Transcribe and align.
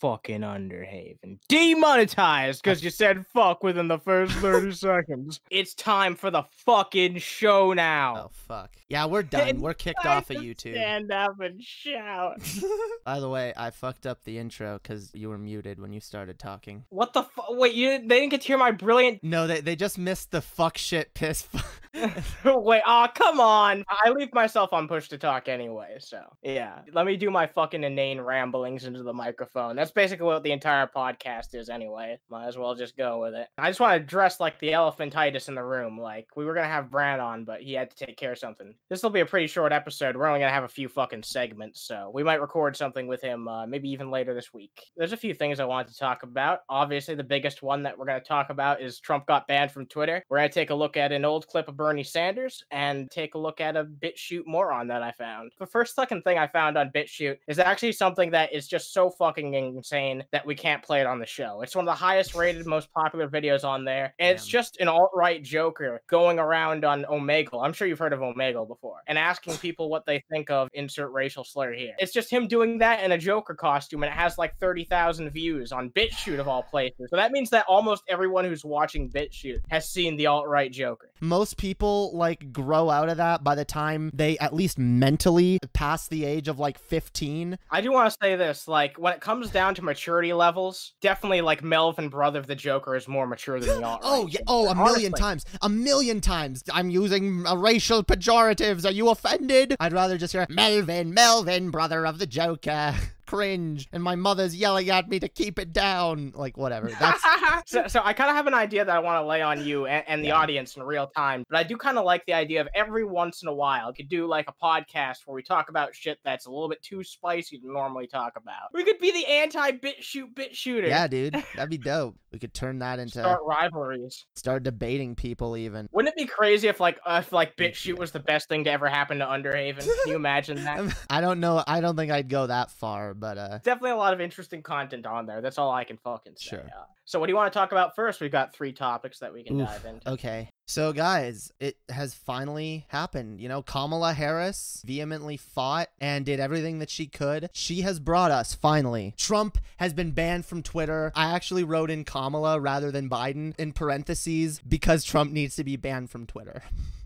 fucking 0.00 0.40
Underhaven. 0.40 1.38
Demonetized 1.48 2.62
because 2.62 2.82
you 2.82 2.90
said 2.90 3.26
fuck 3.34 3.62
within 3.62 3.88
the 3.88 3.98
first 3.98 4.32
30 4.34 4.72
seconds. 4.74 5.40
It's 5.50 5.74
time 5.74 6.14
for 6.14 6.30
the 6.30 6.44
fucking 6.64 7.18
show 7.18 7.72
now. 7.72 8.26
Oh 8.26 8.30
fuck. 8.32 8.76
Yeah, 8.88 9.06
we're 9.06 9.22
done. 9.22 9.60
We're 9.60 9.74
kicked 9.74 10.06
off 10.06 10.30
of 10.30 10.38
YouTube. 10.38 10.72
Stand 10.72 11.12
up 11.12 11.38
and 11.40 11.62
shout. 11.62 12.40
By 13.04 13.20
the 13.20 13.28
way, 13.28 13.52
I 13.56 13.70
fucked 13.70 14.06
up 14.06 14.24
the 14.24 14.38
intro 14.38 14.80
because 14.82 15.10
you 15.14 15.28
were 15.28 15.38
muted 15.38 15.78
when 15.80 15.92
you 15.92 16.00
started 16.00 16.38
talking. 16.38 16.84
What 16.88 17.12
the 17.12 17.24
fuck? 17.24 17.46
Wait, 17.50 17.74
you 17.74 17.98
they 17.98 18.20
didn't 18.20 18.30
get 18.30 18.40
to 18.42 18.46
hear 18.46 18.58
my 18.58 18.70
brilliant. 18.70 19.22
No, 19.22 19.46
they 19.46 19.60
they 19.60 19.76
just 19.76 19.98
missed 19.98 20.30
the 20.30 20.40
fuck 20.40 20.78
shit 20.78 21.12
piss. 21.14 21.48
Wait, 22.44 22.82
oh 22.86 23.08
come 23.14 23.40
on! 23.40 23.84
I 23.88 24.10
leave 24.10 24.32
myself 24.32 24.72
on 24.72 24.88
push 24.88 25.08
to 25.08 25.18
talk 25.18 25.48
anyway, 25.48 25.96
so 25.98 26.22
yeah. 26.42 26.80
Let 26.92 27.06
me 27.06 27.16
do 27.16 27.30
my 27.30 27.46
fucking 27.46 27.84
inane 27.84 28.20
ramblings 28.20 28.84
into 28.84 29.02
the 29.02 29.12
microphone. 29.12 29.76
That's 29.76 29.87
basically 29.90 30.26
what 30.26 30.42
the 30.42 30.52
entire 30.52 30.86
podcast 30.86 31.54
is 31.54 31.68
anyway. 31.68 32.18
Might 32.30 32.48
as 32.48 32.58
well 32.58 32.74
just 32.74 32.96
go 32.96 33.20
with 33.20 33.34
it. 33.34 33.48
I 33.58 33.68
just 33.68 33.80
want 33.80 34.00
to 34.00 34.06
dress 34.06 34.40
like 34.40 34.58
the 34.58 34.70
elephantitis 34.70 35.48
in 35.48 35.54
the 35.54 35.62
room. 35.62 36.00
Like 36.00 36.28
we 36.36 36.44
were 36.44 36.54
gonna 36.54 36.68
have 36.68 36.90
Brad 36.90 37.20
on, 37.20 37.44
but 37.44 37.62
he 37.62 37.72
had 37.72 37.90
to 37.90 38.06
take 38.06 38.16
care 38.16 38.32
of 38.32 38.38
something. 38.38 38.74
This 38.88 39.02
will 39.02 39.10
be 39.10 39.20
a 39.20 39.26
pretty 39.26 39.46
short 39.46 39.72
episode. 39.72 40.16
We're 40.16 40.26
only 40.26 40.40
gonna 40.40 40.52
have 40.52 40.64
a 40.64 40.68
few 40.68 40.88
fucking 40.88 41.22
segments, 41.22 41.80
so 41.80 42.10
we 42.12 42.22
might 42.22 42.40
record 42.40 42.76
something 42.76 43.06
with 43.06 43.22
him, 43.22 43.48
uh, 43.48 43.66
maybe 43.66 43.88
even 43.90 44.10
later 44.10 44.34
this 44.34 44.52
week. 44.52 44.86
There's 44.96 45.12
a 45.12 45.16
few 45.16 45.34
things 45.34 45.60
I 45.60 45.64
wanted 45.64 45.92
to 45.92 45.98
talk 45.98 46.22
about. 46.22 46.60
Obviously, 46.68 47.14
the 47.14 47.24
biggest 47.24 47.62
one 47.62 47.82
that 47.82 47.98
we're 47.98 48.06
gonna 48.06 48.20
talk 48.20 48.50
about 48.50 48.80
is 48.80 49.00
Trump 49.00 49.26
got 49.26 49.46
banned 49.46 49.70
from 49.70 49.86
Twitter. 49.86 50.22
We're 50.28 50.38
gonna 50.38 50.48
take 50.48 50.70
a 50.70 50.74
look 50.74 50.96
at 50.96 51.12
an 51.12 51.24
old 51.24 51.46
clip 51.46 51.68
of 51.68 51.76
Bernie 51.76 52.04
Sanders 52.04 52.64
and 52.70 53.10
take 53.10 53.34
a 53.34 53.38
look 53.38 53.60
at 53.60 53.76
a 53.76 53.84
BitChute 53.84 54.46
moron 54.46 54.88
that 54.88 55.02
I 55.02 55.12
found. 55.12 55.52
The 55.58 55.66
first 55.66 55.94
fucking 55.94 56.22
thing 56.22 56.38
I 56.38 56.46
found 56.46 56.76
on 56.78 56.90
BitChute 56.90 57.38
is 57.46 57.58
actually 57.58 57.92
something 57.92 58.30
that 58.30 58.52
is 58.52 58.68
just 58.68 58.92
so 58.92 59.10
fucking 59.10 59.54
insane 59.78 60.24
that 60.32 60.44
we 60.44 60.54
can't 60.54 60.82
play 60.82 61.00
it 61.00 61.06
on 61.06 61.18
the 61.18 61.26
show. 61.26 61.62
It's 61.62 61.74
one 61.74 61.88
of 61.88 61.92
the 61.92 61.98
highest 61.98 62.34
rated, 62.34 62.66
most 62.66 62.92
popular 62.92 63.28
videos 63.28 63.64
on 63.64 63.84
there, 63.84 64.14
and 64.18 64.34
it's 64.34 64.46
just 64.46 64.78
an 64.80 64.88
alt 64.88 65.10
right 65.14 65.42
joker 65.42 66.02
going 66.08 66.38
around 66.38 66.84
on 66.84 67.04
Omegle. 67.04 67.64
I'm 67.64 67.72
sure 67.72 67.88
you've 67.88 67.98
heard 67.98 68.12
of 68.12 68.20
Omegle 68.20 68.68
before, 68.68 68.98
and 69.06 69.16
asking 69.18 69.56
people 69.58 69.88
what 69.88 70.04
they 70.04 70.22
think 70.30 70.50
of 70.50 70.68
insert 70.74 71.12
racial 71.12 71.44
slur 71.44 71.72
here. 71.72 71.94
It's 71.98 72.12
just 72.12 72.30
him 72.30 72.46
doing 72.48 72.78
that 72.78 73.02
in 73.02 73.12
a 73.12 73.18
Joker 73.18 73.54
costume, 73.54 74.02
and 74.02 74.12
it 74.12 74.16
has 74.16 74.36
like 74.36 74.58
30,000 74.58 75.30
views 75.30 75.72
on 75.72 75.90
BitChute 75.90 76.40
of 76.40 76.48
all 76.48 76.62
places. 76.62 77.08
So 77.10 77.16
that 77.16 77.32
means 77.32 77.50
that 77.50 77.64
almost 77.68 78.02
everyone 78.08 78.44
who's 78.44 78.64
watching 78.64 79.08
BitChute 79.08 79.60
has 79.70 79.88
seen 79.88 80.16
the 80.16 80.26
alt 80.26 80.46
right 80.48 80.70
Joker. 80.70 81.10
Most 81.20 81.56
people 81.56 82.16
like 82.16 82.52
grow 82.52 82.90
out 82.90 83.08
of 83.08 83.16
that 83.16 83.44
by 83.44 83.54
the 83.54 83.64
time 83.64 84.10
they 84.12 84.38
at 84.38 84.54
least 84.54 84.78
mentally 84.78 85.58
pass 85.72 86.08
the 86.08 86.24
age 86.24 86.48
of 86.48 86.58
like 86.58 86.78
15. 86.78 87.58
I 87.70 87.80
do 87.80 87.92
want 87.92 88.10
to 88.10 88.18
say 88.20 88.36
this, 88.36 88.68
like 88.68 88.98
when 88.98 89.12
it 89.12 89.20
comes 89.20 89.50
down 89.50 89.67
to 89.74 89.82
maturity 89.82 90.32
levels, 90.32 90.92
definitely 91.00 91.40
like 91.40 91.62
Melvin 91.62 92.08
brother 92.08 92.38
of 92.38 92.46
the 92.46 92.54
Joker 92.54 92.96
is 92.96 93.08
more 93.08 93.26
mature 93.26 93.60
than 93.60 93.68
the 93.80 93.86
alt. 93.86 94.00
Oh 94.02 94.26
yeah, 94.26 94.40
oh 94.46 94.68
a 94.68 94.74
million 94.74 95.12
times, 95.12 95.44
a 95.62 95.68
million 95.68 96.20
times. 96.20 96.62
I'm 96.72 96.90
using 96.90 97.42
racial 97.42 98.04
pejoratives. 98.04 98.84
Are 98.84 98.92
you 98.92 99.08
offended? 99.10 99.76
I'd 99.80 99.92
rather 99.92 100.18
just 100.18 100.32
hear 100.32 100.46
Melvin, 100.48 101.12
Melvin, 101.14 101.70
brother 101.70 102.06
of 102.06 102.18
the 102.18 102.26
Joker. 102.26 102.94
Cringe, 103.28 103.88
and 103.92 104.02
my 104.02 104.14
mother's 104.16 104.56
yelling 104.56 104.90
at 104.90 105.08
me 105.08 105.18
to 105.20 105.28
keep 105.28 105.58
it 105.58 105.72
down. 105.72 106.32
Like 106.34 106.56
whatever. 106.56 106.88
That's 106.88 107.22
so, 107.70 107.86
so 107.86 108.00
I 108.04 108.12
kind 108.12 108.30
of 108.30 108.36
have 108.36 108.46
an 108.46 108.54
idea 108.54 108.84
that 108.84 108.94
I 108.94 108.98
want 108.98 109.22
to 109.22 109.26
lay 109.26 109.42
on 109.42 109.64
you 109.64 109.86
and, 109.86 110.04
and 110.08 110.22
the 110.24 110.28
Yeah. 110.28 110.38
audience 110.38 110.76
in 110.76 110.82
real 110.82 111.06
time, 111.16 111.44
but 111.50 111.58
I 111.58 111.62
do 111.62 111.76
kind 111.76 111.98
of 111.98 112.04
like 112.04 112.24
the 112.26 112.32
idea 112.34 112.60
of 112.60 112.68
every 112.74 113.04
once 113.04 113.42
in 113.42 113.48
a 113.48 113.54
while 113.54 113.88
we 113.88 113.94
could 113.94 114.08
do 114.08 114.26
like 114.26 114.48
a 114.48 114.54
podcast 114.64 115.18
where 115.26 115.34
we 115.34 115.42
talk 115.42 115.68
about 115.68 115.94
shit 115.94 116.18
that's 116.24 116.46
a 116.46 116.50
little 116.50 116.68
bit 116.68 116.82
too 116.82 117.02
spicy 117.04 117.58
to 117.58 117.66
normally 117.70 118.06
talk 118.06 118.34
about. 118.36 118.72
We 118.72 118.84
could 118.84 118.98
be 118.98 119.12
the 119.12 119.26
anti 119.26 119.72
BitChute 119.72 120.34
bit 120.34 120.54
shooter. 120.56 120.88
yeah, 120.88 121.06
dude. 121.06 121.34
That'd 121.56 121.70
be 121.70 121.78
dope. 121.78 122.16
We 122.32 122.38
could 122.38 122.52
turn 122.54 122.78
that 122.80 122.98
into 122.98 123.20
Start 123.20 123.40
rivalries. 123.44 124.26
start 124.36 124.62
debating 124.62 125.14
people 125.14 125.56
even. 125.56 125.88
Wouldn't 125.92 126.12
it 126.14 126.16
be 126.16 126.26
crazy 126.26 126.68
if 126.68 126.78
like 126.80 126.98
uh, 127.06 127.22
if 127.24 127.32
like 127.32 127.56
BitChute 127.56 127.98
was 127.98 128.12
the 128.12 128.20
best 128.20 128.48
thing 128.48 128.64
to 128.64 128.70
ever 128.70 128.88
happen 128.88 129.18
to 129.18 129.24
Underhaven? 129.26 129.80
Can 129.80 130.08
you 130.10 130.16
imagine 130.16 130.62
that? 130.64 130.94
I 131.10 131.20
don't 131.20 131.40
know. 131.40 131.62
I 131.66 131.80
don't 131.80 131.96
think 131.96 132.12
I'd 132.12 132.28
go 132.28 132.46
that 132.46 132.70
far, 132.70 133.14
but 133.18 133.38
uh 133.38 133.58
Definitely 133.58 133.90
a 133.90 133.96
lot 133.96 134.14
of 134.14 134.20
interesting 134.20 134.62
content 134.62 135.06
on 135.06 135.26
there. 135.26 135.40
That's 135.40 135.58
all 135.58 135.70
I 135.70 135.84
can 135.84 135.96
fucking 135.98 136.34
say. 136.36 136.50
Sure. 136.50 136.60
uh, 136.60 136.84
so 137.04 137.18
what 137.18 137.26
do 137.26 137.32
you 137.32 137.36
want 137.36 137.50
to 137.50 137.58
talk 137.58 137.72
about 137.72 137.96
first? 137.96 138.20
We've 138.20 138.30
got 138.30 138.52
three 138.52 138.72
topics 138.72 139.20
that 139.20 139.32
we 139.32 139.42
can 139.42 139.58
Oof, 139.58 139.66
dive 139.66 139.84
into. 139.86 140.10
Okay. 140.10 140.50
So, 140.66 140.92
guys, 140.92 141.50
it 141.58 141.78
has 141.88 142.12
finally 142.12 142.84
happened. 142.88 143.40
You 143.40 143.48
know, 143.48 143.62
Kamala 143.62 144.12
Harris 144.12 144.82
vehemently 144.84 145.38
fought 145.38 145.88
and 146.02 146.26
did 146.26 146.38
everything 146.38 146.80
that 146.80 146.90
she 146.90 147.06
could. 147.06 147.48
She 147.54 147.80
has 147.80 147.98
brought 147.98 148.30
us, 148.30 148.54
finally. 148.54 149.14
Trump 149.16 149.56
has 149.78 149.94
been 149.94 150.10
banned 150.10 150.44
from 150.44 150.62
Twitter. 150.62 151.10
I 151.14 151.34
actually 151.34 151.64
wrote 151.64 151.90
in 151.90 152.04
Kamala 152.04 152.60
rather 152.60 152.90
than 152.90 153.08
Biden 153.08 153.58
in 153.58 153.72
parentheses 153.72 154.60
because 154.60 155.02
Trump 155.02 155.32
needs 155.32 155.56
to 155.56 155.64
be 155.64 155.76
banned 155.76 156.10
from 156.10 156.26
Twitter. 156.26 156.62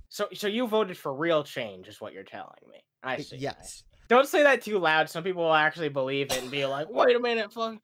So 0.09 0.27
so 0.35 0.49
you 0.49 0.67
voted 0.67 0.99
for 0.99 1.15
real 1.15 1.45
change, 1.45 1.87
is 1.87 2.01
what 2.01 2.13
you're 2.13 2.25
telling 2.25 2.59
me. 2.71 2.83
I 3.05 3.19
see. 3.19 3.37
Yes. 3.37 3.85
Don't 4.09 4.29
say 4.29 4.43
that 4.43 4.63
too 4.63 4.79
loud. 4.79 5.09
Some 5.09 5.25
people 5.25 5.43
will 5.43 5.55
actually 5.55 5.89
believe 5.89 6.31
it 6.31 6.43
and 6.43 6.51
be 6.51 6.67
like, 6.67 6.89
"Wait 6.91 7.17
a 7.17 7.21
minute, 7.21 7.53
fuck, 7.53 7.79